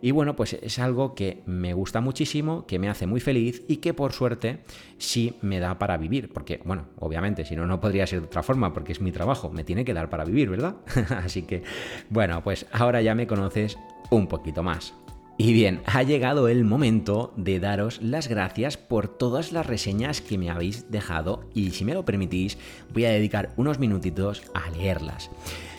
Y 0.00 0.10
bueno, 0.10 0.36
pues 0.36 0.54
es 0.54 0.78
algo 0.78 1.14
que 1.14 1.42
me 1.46 1.74
gusta 1.74 2.00
muchísimo, 2.00 2.66
que 2.66 2.78
me 2.78 2.88
hace 2.88 3.06
muy 3.06 3.20
feliz 3.20 3.62
y 3.68 3.76
que 3.76 3.94
por 3.94 4.12
suerte 4.12 4.60
sí 4.98 5.36
me 5.42 5.60
da 5.60 5.78
para 5.78 5.96
vivir. 5.96 6.32
Porque, 6.32 6.60
bueno, 6.64 6.86
obviamente, 6.98 7.44
si 7.44 7.56
no, 7.56 7.66
no 7.66 7.80
podría 7.80 8.06
ser 8.06 8.20
de 8.20 8.26
otra 8.26 8.42
forma, 8.42 8.72
porque 8.72 8.92
es 8.92 9.00
mi 9.00 9.12
trabajo, 9.12 9.50
me 9.50 9.64
tiene 9.64 9.84
que 9.84 9.94
dar 9.94 10.08
para 10.08 10.24
vivir, 10.24 10.50
¿verdad? 10.50 10.76
Así 11.24 11.42
que, 11.42 11.62
bueno, 12.10 12.42
pues 12.42 12.66
ahora 12.72 13.02
ya 13.02 13.14
me 13.14 13.26
conoces 13.26 13.78
un 14.10 14.26
poquito 14.26 14.62
más. 14.62 14.94
Y 15.40 15.52
bien, 15.52 15.82
ha 15.86 16.02
llegado 16.02 16.48
el 16.48 16.64
momento 16.64 17.32
de 17.36 17.60
daros 17.60 18.02
las 18.02 18.26
gracias 18.26 18.76
por 18.76 19.06
todas 19.06 19.52
las 19.52 19.66
reseñas 19.66 20.20
que 20.20 20.36
me 20.36 20.50
habéis 20.50 20.90
dejado 20.90 21.44
y 21.54 21.70
si 21.70 21.84
me 21.84 21.94
lo 21.94 22.04
permitís 22.04 22.58
voy 22.92 23.04
a 23.04 23.10
dedicar 23.10 23.52
unos 23.56 23.78
minutitos 23.78 24.42
a 24.52 24.68
leerlas. 24.70 25.30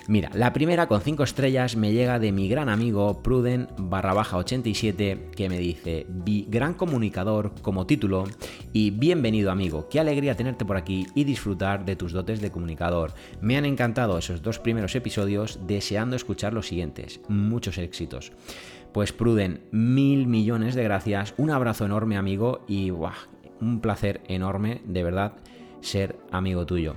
Mira, 0.10 0.32
la 0.34 0.54
primera 0.54 0.88
con 0.88 1.02
5 1.02 1.22
estrellas 1.22 1.76
me 1.76 1.94
llega 1.94 2.18
de 2.18 2.32
mi 2.32 2.50
gran 2.50 2.68
amigo 2.68 3.22
Pruden 3.22 3.68
barra 3.78 4.12
baja 4.16 4.38
87 4.38 5.30
que 5.36 5.50
me 5.50 5.60
dice, 5.60 6.08
gran 6.48 6.74
comunicador 6.74 7.54
como 7.62 7.86
título 7.86 8.24
y 8.74 8.90
bienvenido 8.90 9.52
amigo, 9.52 9.88
qué 9.88 10.00
alegría 10.00 10.36
tenerte 10.36 10.66
por 10.66 10.78
aquí 10.78 11.06
y 11.14 11.26
disfrutar 11.26 11.86
de 11.86 11.96
tus 11.96 12.12
dotes 12.12 12.42
de 12.42 12.50
comunicador. 12.50 13.14
Me 13.40 13.56
han 13.56 13.66
encantado 13.66 14.18
esos 14.18 14.42
dos 14.42 14.58
primeros 14.58 14.96
episodios 14.96 15.60
deseando 15.68 16.16
escuchar 16.16 16.54
los 16.54 16.66
siguientes. 16.66 17.22
Muchos 17.28 17.78
éxitos. 17.78 18.32
Pues 18.92 19.14
Pruden, 19.14 19.62
mil 19.70 20.26
millones 20.26 20.74
de 20.74 20.86
gracias, 20.86 21.36
un 21.38 21.52
abrazo 21.52 21.86
enorme 21.86 22.18
amigo 22.18 22.66
y 22.68 22.90
un 22.90 23.80
placer 23.80 24.22
enorme, 24.28 24.82
de 24.86 25.04
verdad, 25.04 25.34
ser 25.82 26.18
amigo 26.32 26.66
tuyo. 26.66 26.96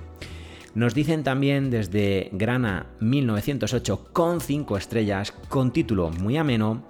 Nos 0.75 0.95
dicen 0.95 1.23
también 1.23 1.69
desde 1.69 2.29
Grana 2.31 2.87
1908 2.99 4.09
con 4.11 4.41
5 4.41 4.77
estrellas, 4.77 5.31
con 5.31 5.71
título 5.71 6.09
muy 6.09 6.37
ameno, 6.37 6.83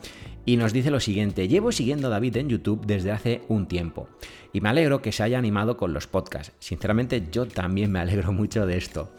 y 0.45 0.57
nos 0.57 0.73
dice 0.73 0.91
lo 0.91 0.99
siguiente, 0.99 1.47
llevo 1.47 1.71
siguiendo 1.71 2.07
a 2.07 2.09
David 2.11 2.37
en 2.37 2.49
YouTube 2.49 2.85
desde 2.85 3.11
hace 3.11 3.41
un 3.47 3.67
tiempo 3.67 4.09
y 4.51 4.61
me 4.61 4.69
alegro 4.69 5.01
que 5.01 5.11
se 5.11 5.23
haya 5.23 5.37
animado 5.37 5.77
con 5.77 5.93
los 5.93 6.07
podcasts. 6.07 6.53
Sinceramente 6.59 7.27
yo 7.31 7.47
también 7.47 7.91
me 7.91 7.99
alegro 7.99 8.31
mucho 8.31 8.65
de 8.65 8.77
esto. 8.77 9.11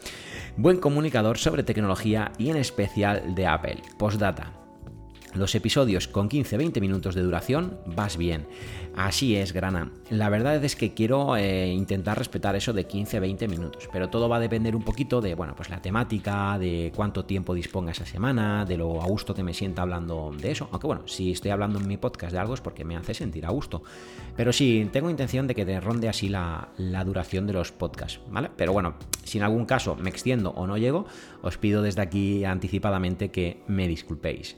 Buen 0.57 0.79
comunicador 0.79 1.37
sobre 1.37 1.63
tecnología 1.63 2.31
y 2.37 2.49
en 2.49 2.57
especial 2.57 3.35
de 3.35 3.47
Apple. 3.47 3.81
Postdata. 3.97 4.64
Los 5.35 5.53
episodios 5.53 6.07
con 6.07 6.29
15-20 6.29 6.79
minutos 6.79 7.13
de 7.13 7.21
duración 7.21 7.77
vas 7.85 8.15
bien. 8.15 8.47
Así 8.95 9.35
es, 9.35 9.51
Grana. 9.51 9.91
La 10.09 10.29
verdad 10.29 10.63
es 10.63 10.77
que 10.77 10.93
quiero 10.93 11.35
eh, 11.35 11.67
intentar 11.67 12.17
respetar 12.17 12.55
eso 12.55 12.71
de 12.71 12.87
15-20 12.87 13.49
minutos, 13.49 13.89
pero 13.91 14.09
todo 14.09 14.29
va 14.29 14.37
a 14.37 14.39
depender 14.39 14.77
un 14.77 14.83
poquito 14.83 15.19
de, 15.19 15.35
bueno, 15.35 15.53
pues 15.53 15.69
la 15.69 15.81
temática, 15.81 16.57
de 16.57 16.93
cuánto 16.95 17.25
tiempo 17.25 17.53
disponga 17.53 17.91
esa 17.91 18.05
semana, 18.05 18.63
de 18.63 18.77
lo 18.77 19.01
a 19.01 19.05
gusto 19.07 19.35
que 19.35 19.43
me 19.43 19.53
sienta 19.53 19.81
hablando 19.81 20.31
de 20.39 20.51
eso. 20.51 20.69
Aunque 20.71 20.87
bueno, 20.87 21.05
si 21.05 21.31
estoy 21.31 21.51
hablando 21.51 21.79
en 21.79 21.87
mi 21.87 21.97
podcast 21.97 22.31
de 22.31 22.39
algo 22.39 22.53
es 22.53 22.61
porque 22.61 22.85
me 22.85 22.95
hace 22.95 23.13
sentir 23.13 23.45
a 23.45 23.49
gusto. 23.49 23.83
Pero 24.37 24.53
sí, 24.53 24.89
tengo 24.93 25.09
intención 25.09 25.47
de 25.47 25.55
que 25.55 25.65
te 25.65 25.81
ronde 25.81 26.07
así 26.07 26.29
la, 26.29 26.69
la 26.77 27.03
duración 27.03 27.45
de 27.45 27.51
los 27.51 27.73
podcasts, 27.73 28.21
¿vale? 28.29 28.49
Pero 28.55 28.71
bueno, 28.71 28.95
si 29.25 29.37
en 29.37 29.43
algún 29.43 29.65
caso 29.65 29.97
me 29.97 30.09
extiendo 30.09 30.51
o 30.51 30.65
no 30.65 30.77
llego, 30.77 31.05
os 31.41 31.57
pido 31.57 31.81
desde 31.81 32.01
aquí 32.01 32.45
anticipadamente 32.45 33.31
que 33.31 33.61
me 33.67 33.89
disculpéis. 33.89 34.55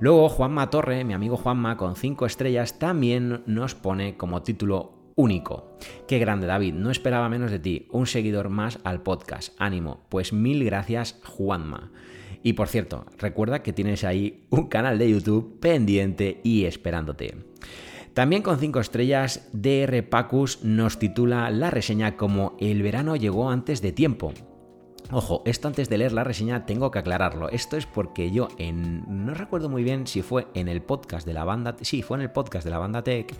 Luego 0.00 0.28
Juanma 0.28 0.70
Torre, 0.70 1.04
mi 1.04 1.12
amigo 1.12 1.36
Juanma, 1.36 1.76
con 1.76 1.96
5 1.96 2.26
estrellas, 2.26 2.78
también 2.78 3.42
nos 3.46 3.74
pone 3.74 4.16
como 4.16 4.42
título 4.42 5.12
único. 5.14 5.76
Qué 6.08 6.18
grande 6.18 6.46
David, 6.46 6.74
no 6.74 6.90
esperaba 6.90 7.28
menos 7.28 7.50
de 7.50 7.58
ti, 7.58 7.86
un 7.90 8.06
seguidor 8.06 8.48
más 8.48 8.78
al 8.84 9.02
podcast. 9.02 9.54
Ánimo, 9.58 10.06
pues 10.08 10.32
mil 10.32 10.64
gracias 10.64 11.20
Juanma. 11.24 11.92
Y 12.42 12.54
por 12.54 12.68
cierto, 12.68 13.04
recuerda 13.18 13.62
que 13.62 13.72
tienes 13.72 14.04
ahí 14.04 14.46
un 14.50 14.68
canal 14.68 14.98
de 14.98 15.10
YouTube 15.10 15.60
pendiente 15.60 16.40
y 16.42 16.64
esperándote. 16.64 17.34
También 18.14 18.42
con 18.42 18.58
5 18.58 18.80
estrellas, 18.80 19.48
DR 19.52 20.02
Pacus 20.08 20.64
nos 20.64 20.98
titula 20.98 21.50
la 21.50 21.70
reseña 21.70 22.16
como 22.16 22.56
El 22.58 22.82
verano 22.82 23.16
llegó 23.16 23.50
antes 23.50 23.82
de 23.82 23.92
tiempo. 23.92 24.32
Ojo, 25.12 25.42
esto 25.44 25.66
antes 25.66 25.88
de 25.88 25.98
leer 25.98 26.12
la 26.12 26.22
reseña 26.22 26.66
tengo 26.66 26.92
que 26.92 27.00
aclararlo. 27.00 27.48
Esto 27.48 27.76
es 27.76 27.84
porque 27.84 28.30
yo 28.30 28.46
en. 28.58 29.04
No 29.26 29.34
recuerdo 29.34 29.68
muy 29.68 29.82
bien 29.82 30.06
si 30.06 30.22
fue 30.22 30.46
en 30.54 30.68
el 30.68 30.82
podcast 30.82 31.26
de 31.26 31.32
la 31.32 31.42
banda. 31.42 31.74
Sí, 31.80 32.02
fue 32.02 32.16
en 32.16 32.22
el 32.22 32.30
podcast 32.30 32.64
de 32.64 32.70
la 32.70 32.78
banda 32.78 33.02
Tech 33.02 33.34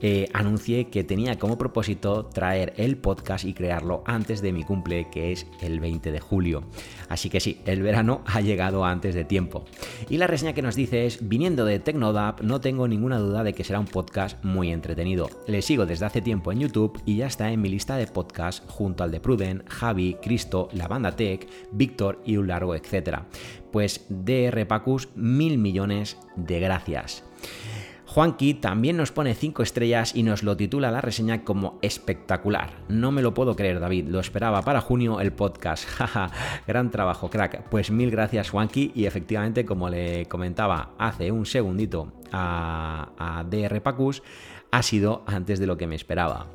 eh, 0.00 0.28
anuncié 0.32 0.88
que 0.88 1.04
tenía 1.04 1.38
como 1.38 1.58
propósito 1.58 2.26
traer 2.26 2.72
el 2.76 2.96
podcast 2.96 3.44
y 3.44 3.54
crearlo 3.54 4.02
antes 4.06 4.42
de 4.42 4.52
mi 4.52 4.62
cumple, 4.62 5.08
que 5.10 5.32
es 5.32 5.46
el 5.60 5.80
20 5.80 6.12
de 6.12 6.20
julio. 6.20 6.64
Así 7.08 7.30
que 7.30 7.40
sí, 7.40 7.60
el 7.66 7.82
verano 7.82 8.22
ha 8.26 8.40
llegado 8.40 8.84
antes 8.84 9.14
de 9.14 9.24
tiempo. 9.24 9.64
Y 10.08 10.18
la 10.18 10.26
reseña 10.26 10.52
que 10.52 10.62
nos 10.62 10.76
dice 10.76 11.06
es, 11.06 11.28
viniendo 11.28 11.64
de 11.64 11.78
Tecnodap, 11.78 12.40
no 12.42 12.60
tengo 12.60 12.88
ninguna 12.88 13.18
duda 13.18 13.42
de 13.44 13.52
que 13.52 13.64
será 13.64 13.80
un 13.80 13.86
podcast 13.86 14.42
muy 14.44 14.70
entretenido. 14.70 15.28
Le 15.46 15.62
sigo 15.62 15.86
desde 15.86 16.06
hace 16.06 16.20
tiempo 16.20 16.52
en 16.52 16.60
YouTube 16.60 17.00
y 17.04 17.16
ya 17.16 17.26
está 17.26 17.50
en 17.50 17.60
mi 17.60 17.68
lista 17.68 17.96
de 17.96 18.06
podcasts 18.06 18.62
junto 18.66 19.04
al 19.04 19.10
de 19.10 19.20
Pruden, 19.20 19.64
Javi, 19.68 20.16
Cristo, 20.22 20.68
la 20.72 20.88
banda 20.88 21.16
Tech, 21.16 21.48
Víctor 21.72 22.20
y 22.24 22.36
un 22.36 22.48
largo 22.48 22.74
etcétera. 22.74 23.26
Pues 23.72 24.06
DR 24.08 24.66
Pacus, 24.66 25.08
mil 25.14 25.58
millones 25.58 26.16
de 26.36 26.60
gracias. 26.60 27.24
Juanqui 28.16 28.54
también 28.54 28.96
nos 28.96 29.12
pone 29.12 29.34
5 29.34 29.62
estrellas 29.62 30.16
y 30.16 30.22
nos 30.22 30.42
lo 30.42 30.56
titula 30.56 30.90
la 30.90 31.02
reseña 31.02 31.44
como 31.44 31.78
espectacular. 31.82 32.72
No 32.88 33.12
me 33.12 33.20
lo 33.20 33.34
puedo 33.34 33.54
creer, 33.54 33.78
David. 33.78 34.08
Lo 34.08 34.20
esperaba 34.20 34.62
para 34.62 34.80
junio 34.80 35.20
el 35.20 35.34
podcast. 35.34 35.84
Jaja, 35.98 36.30
gran 36.66 36.90
trabajo, 36.90 37.28
crack. 37.28 37.68
Pues 37.68 37.90
mil 37.90 38.10
gracias, 38.10 38.48
Juanqui. 38.48 38.90
Y 38.94 39.04
efectivamente, 39.04 39.66
como 39.66 39.90
le 39.90 40.24
comentaba 40.30 40.94
hace 40.96 41.30
un 41.30 41.44
segundito 41.44 42.10
a, 42.32 43.10
a 43.18 43.44
DR 43.44 43.82
Pacus, 43.82 44.22
ha 44.70 44.82
sido 44.82 45.22
antes 45.26 45.60
de 45.60 45.66
lo 45.66 45.76
que 45.76 45.86
me 45.86 45.94
esperaba. 45.94 46.46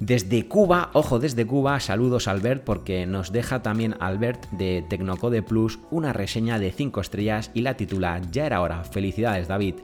Desde 0.00 0.48
Cuba, 0.48 0.88
ojo, 0.94 1.18
desde 1.18 1.46
Cuba, 1.46 1.78
saludos 1.78 2.26
Albert 2.26 2.64
porque 2.64 3.04
nos 3.04 3.32
deja 3.32 3.60
también 3.60 3.96
Albert 4.00 4.48
de 4.52 4.82
Tecnocode 4.88 5.42
Plus 5.42 5.78
una 5.90 6.14
reseña 6.14 6.58
de 6.58 6.72
5 6.72 7.02
estrellas 7.02 7.50
y 7.52 7.60
la 7.60 7.76
titula 7.76 8.22
Ya 8.32 8.46
era 8.46 8.62
hora. 8.62 8.82
Felicidades, 8.84 9.46
David. 9.46 9.74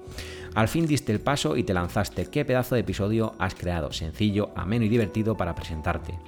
Al 0.57 0.69
fin 0.69 0.87
diste 0.87 1.13
el 1.13 1.21
paso 1.21 1.59
y 1.59 1.65
te 1.65 1.75
lanzaste. 1.75 2.31
¿Qué 2.31 2.47
pedazo 2.47 2.77
de 2.77 2.81
episodio 2.81 3.35
has 3.39 3.55
creado? 3.55 3.93
Sencillo, 3.93 4.53
ameno 4.57 4.87
y 4.87 4.89
divertido 4.89 5.37
para 5.37 5.55
presentarte. 5.55 6.19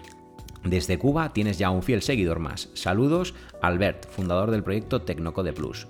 Desde 0.62 0.98
Cuba 0.98 1.32
tienes 1.32 1.56
ya 1.56 1.70
un 1.70 1.82
fiel 1.82 2.02
seguidor 2.02 2.38
más. 2.38 2.68
Saludos, 2.74 3.34
Albert, 3.62 4.06
fundador 4.10 4.50
del 4.50 4.62
proyecto 4.62 5.00
Tecnocode 5.00 5.54
Plus. 5.54 5.86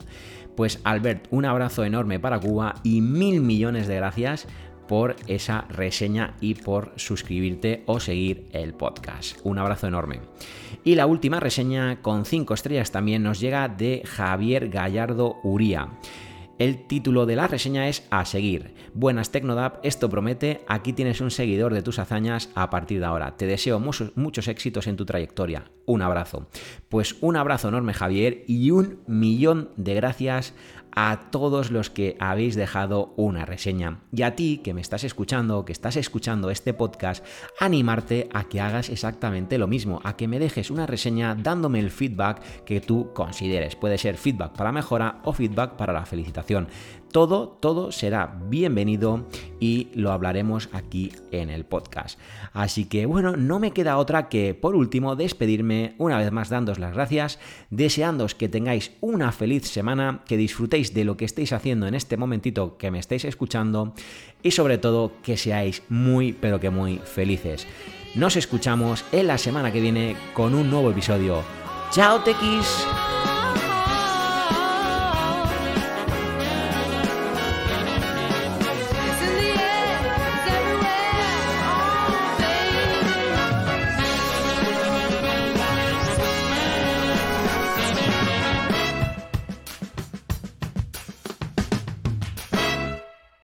Pues 0.54 0.78
Albert, 0.84 1.26
un 1.32 1.46
abrazo 1.46 1.82
enorme 1.82 2.20
para 2.20 2.38
Cuba 2.38 2.76
y 2.84 3.00
mil 3.00 3.40
millones 3.40 3.88
de 3.88 3.96
gracias 3.96 4.46
por 4.86 5.16
esa 5.26 5.62
reseña 5.68 6.36
y 6.40 6.54
por 6.54 6.92
suscribirte 6.94 7.82
o 7.86 7.98
seguir 7.98 8.46
el 8.52 8.72
podcast. 8.72 9.40
Un 9.42 9.58
abrazo 9.58 9.88
enorme. 9.88 10.20
Y 10.84 10.94
la 10.94 11.06
última 11.06 11.40
reseña 11.40 12.00
con 12.02 12.24
5 12.24 12.54
estrellas 12.54 12.92
también 12.92 13.24
nos 13.24 13.40
llega 13.40 13.68
de 13.68 14.04
Javier 14.06 14.68
Gallardo 14.68 15.38
Uría. 15.42 15.88
El 16.58 16.88
título 16.88 17.24
de 17.24 17.36
la 17.36 17.46
reseña 17.46 17.88
es 17.88 18.04
A 18.10 18.24
seguir. 18.24 18.74
Buenas 18.92 19.30
Tecnodap, 19.30 19.78
esto 19.84 20.10
promete, 20.10 20.64
aquí 20.66 20.92
tienes 20.92 21.20
un 21.20 21.30
seguidor 21.30 21.72
de 21.72 21.82
tus 21.82 22.00
hazañas 22.00 22.50
a 22.56 22.68
partir 22.68 22.98
de 22.98 23.06
ahora. 23.06 23.36
Te 23.36 23.46
deseo 23.46 23.78
muchos, 23.78 24.16
muchos 24.16 24.48
éxitos 24.48 24.88
en 24.88 24.96
tu 24.96 25.06
trayectoria. 25.06 25.70
Un 25.86 26.02
abrazo. 26.02 26.48
Pues 26.88 27.14
un 27.20 27.36
abrazo 27.36 27.68
enorme 27.68 27.94
Javier 27.94 28.42
y 28.48 28.72
un 28.72 28.98
millón 29.06 29.70
de 29.76 29.94
gracias 29.94 30.52
a 31.00 31.30
todos 31.30 31.70
los 31.70 31.90
que 31.90 32.16
habéis 32.18 32.56
dejado 32.56 33.14
una 33.16 33.44
reseña. 33.44 34.00
Y 34.12 34.22
a 34.22 34.34
ti 34.34 34.60
que 34.64 34.74
me 34.74 34.80
estás 34.80 35.04
escuchando, 35.04 35.64
que 35.64 35.70
estás 35.70 35.94
escuchando 35.94 36.50
este 36.50 36.74
podcast, 36.74 37.24
animarte 37.60 38.28
a 38.32 38.48
que 38.48 38.60
hagas 38.60 38.88
exactamente 38.88 39.58
lo 39.58 39.68
mismo, 39.68 40.00
a 40.02 40.16
que 40.16 40.26
me 40.26 40.40
dejes 40.40 40.72
una 40.72 40.88
reseña 40.88 41.36
dándome 41.36 41.78
el 41.78 41.92
feedback 41.92 42.64
que 42.64 42.80
tú 42.80 43.12
consideres. 43.14 43.76
Puede 43.76 43.96
ser 43.96 44.16
feedback 44.16 44.56
para 44.56 44.72
mejora 44.72 45.20
o 45.22 45.32
feedback 45.32 45.76
para 45.76 45.92
la 45.92 46.04
felicitación. 46.04 46.66
Todo, 47.12 47.48
todo 47.48 47.90
será 47.90 48.38
bienvenido 48.48 49.26
y 49.60 49.88
lo 49.94 50.12
hablaremos 50.12 50.68
aquí 50.72 51.12
en 51.30 51.48
el 51.48 51.64
podcast. 51.64 52.18
Así 52.52 52.84
que 52.84 53.06
bueno, 53.06 53.36
no 53.36 53.58
me 53.58 53.70
queda 53.70 53.96
otra 53.96 54.28
que 54.28 54.54
por 54.54 54.74
último 54.74 55.16
despedirme 55.16 55.94
una 55.98 56.18
vez 56.18 56.30
más 56.32 56.50
dándos 56.50 56.78
las 56.78 56.92
gracias, 56.92 57.38
deseándos 57.70 58.34
que 58.34 58.48
tengáis 58.48 58.92
una 59.00 59.32
feliz 59.32 59.66
semana, 59.66 60.20
que 60.26 60.36
disfrutéis 60.36 60.92
de 60.92 61.04
lo 61.04 61.16
que 61.16 61.24
estéis 61.24 61.52
haciendo 61.52 61.86
en 61.86 61.94
este 61.94 62.16
momentito 62.16 62.76
que 62.76 62.90
me 62.90 62.98
estáis 62.98 63.24
escuchando 63.24 63.94
y 64.42 64.50
sobre 64.50 64.78
todo 64.78 65.12
que 65.22 65.36
seáis 65.36 65.82
muy 65.88 66.34
pero 66.34 66.60
que 66.60 66.70
muy 66.70 66.98
felices. 66.98 67.66
Nos 68.14 68.36
escuchamos 68.36 69.04
en 69.12 69.26
la 69.26 69.38
semana 69.38 69.72
que 69.72 69.80
viene 69.80 70.16
con 70.34 70.54
un 70.54 70.70
nuevo 70.70 70.90
episodio. 70.90 71.42
¡Chao, 71.90 72.20
Tequis! 72.20 72.86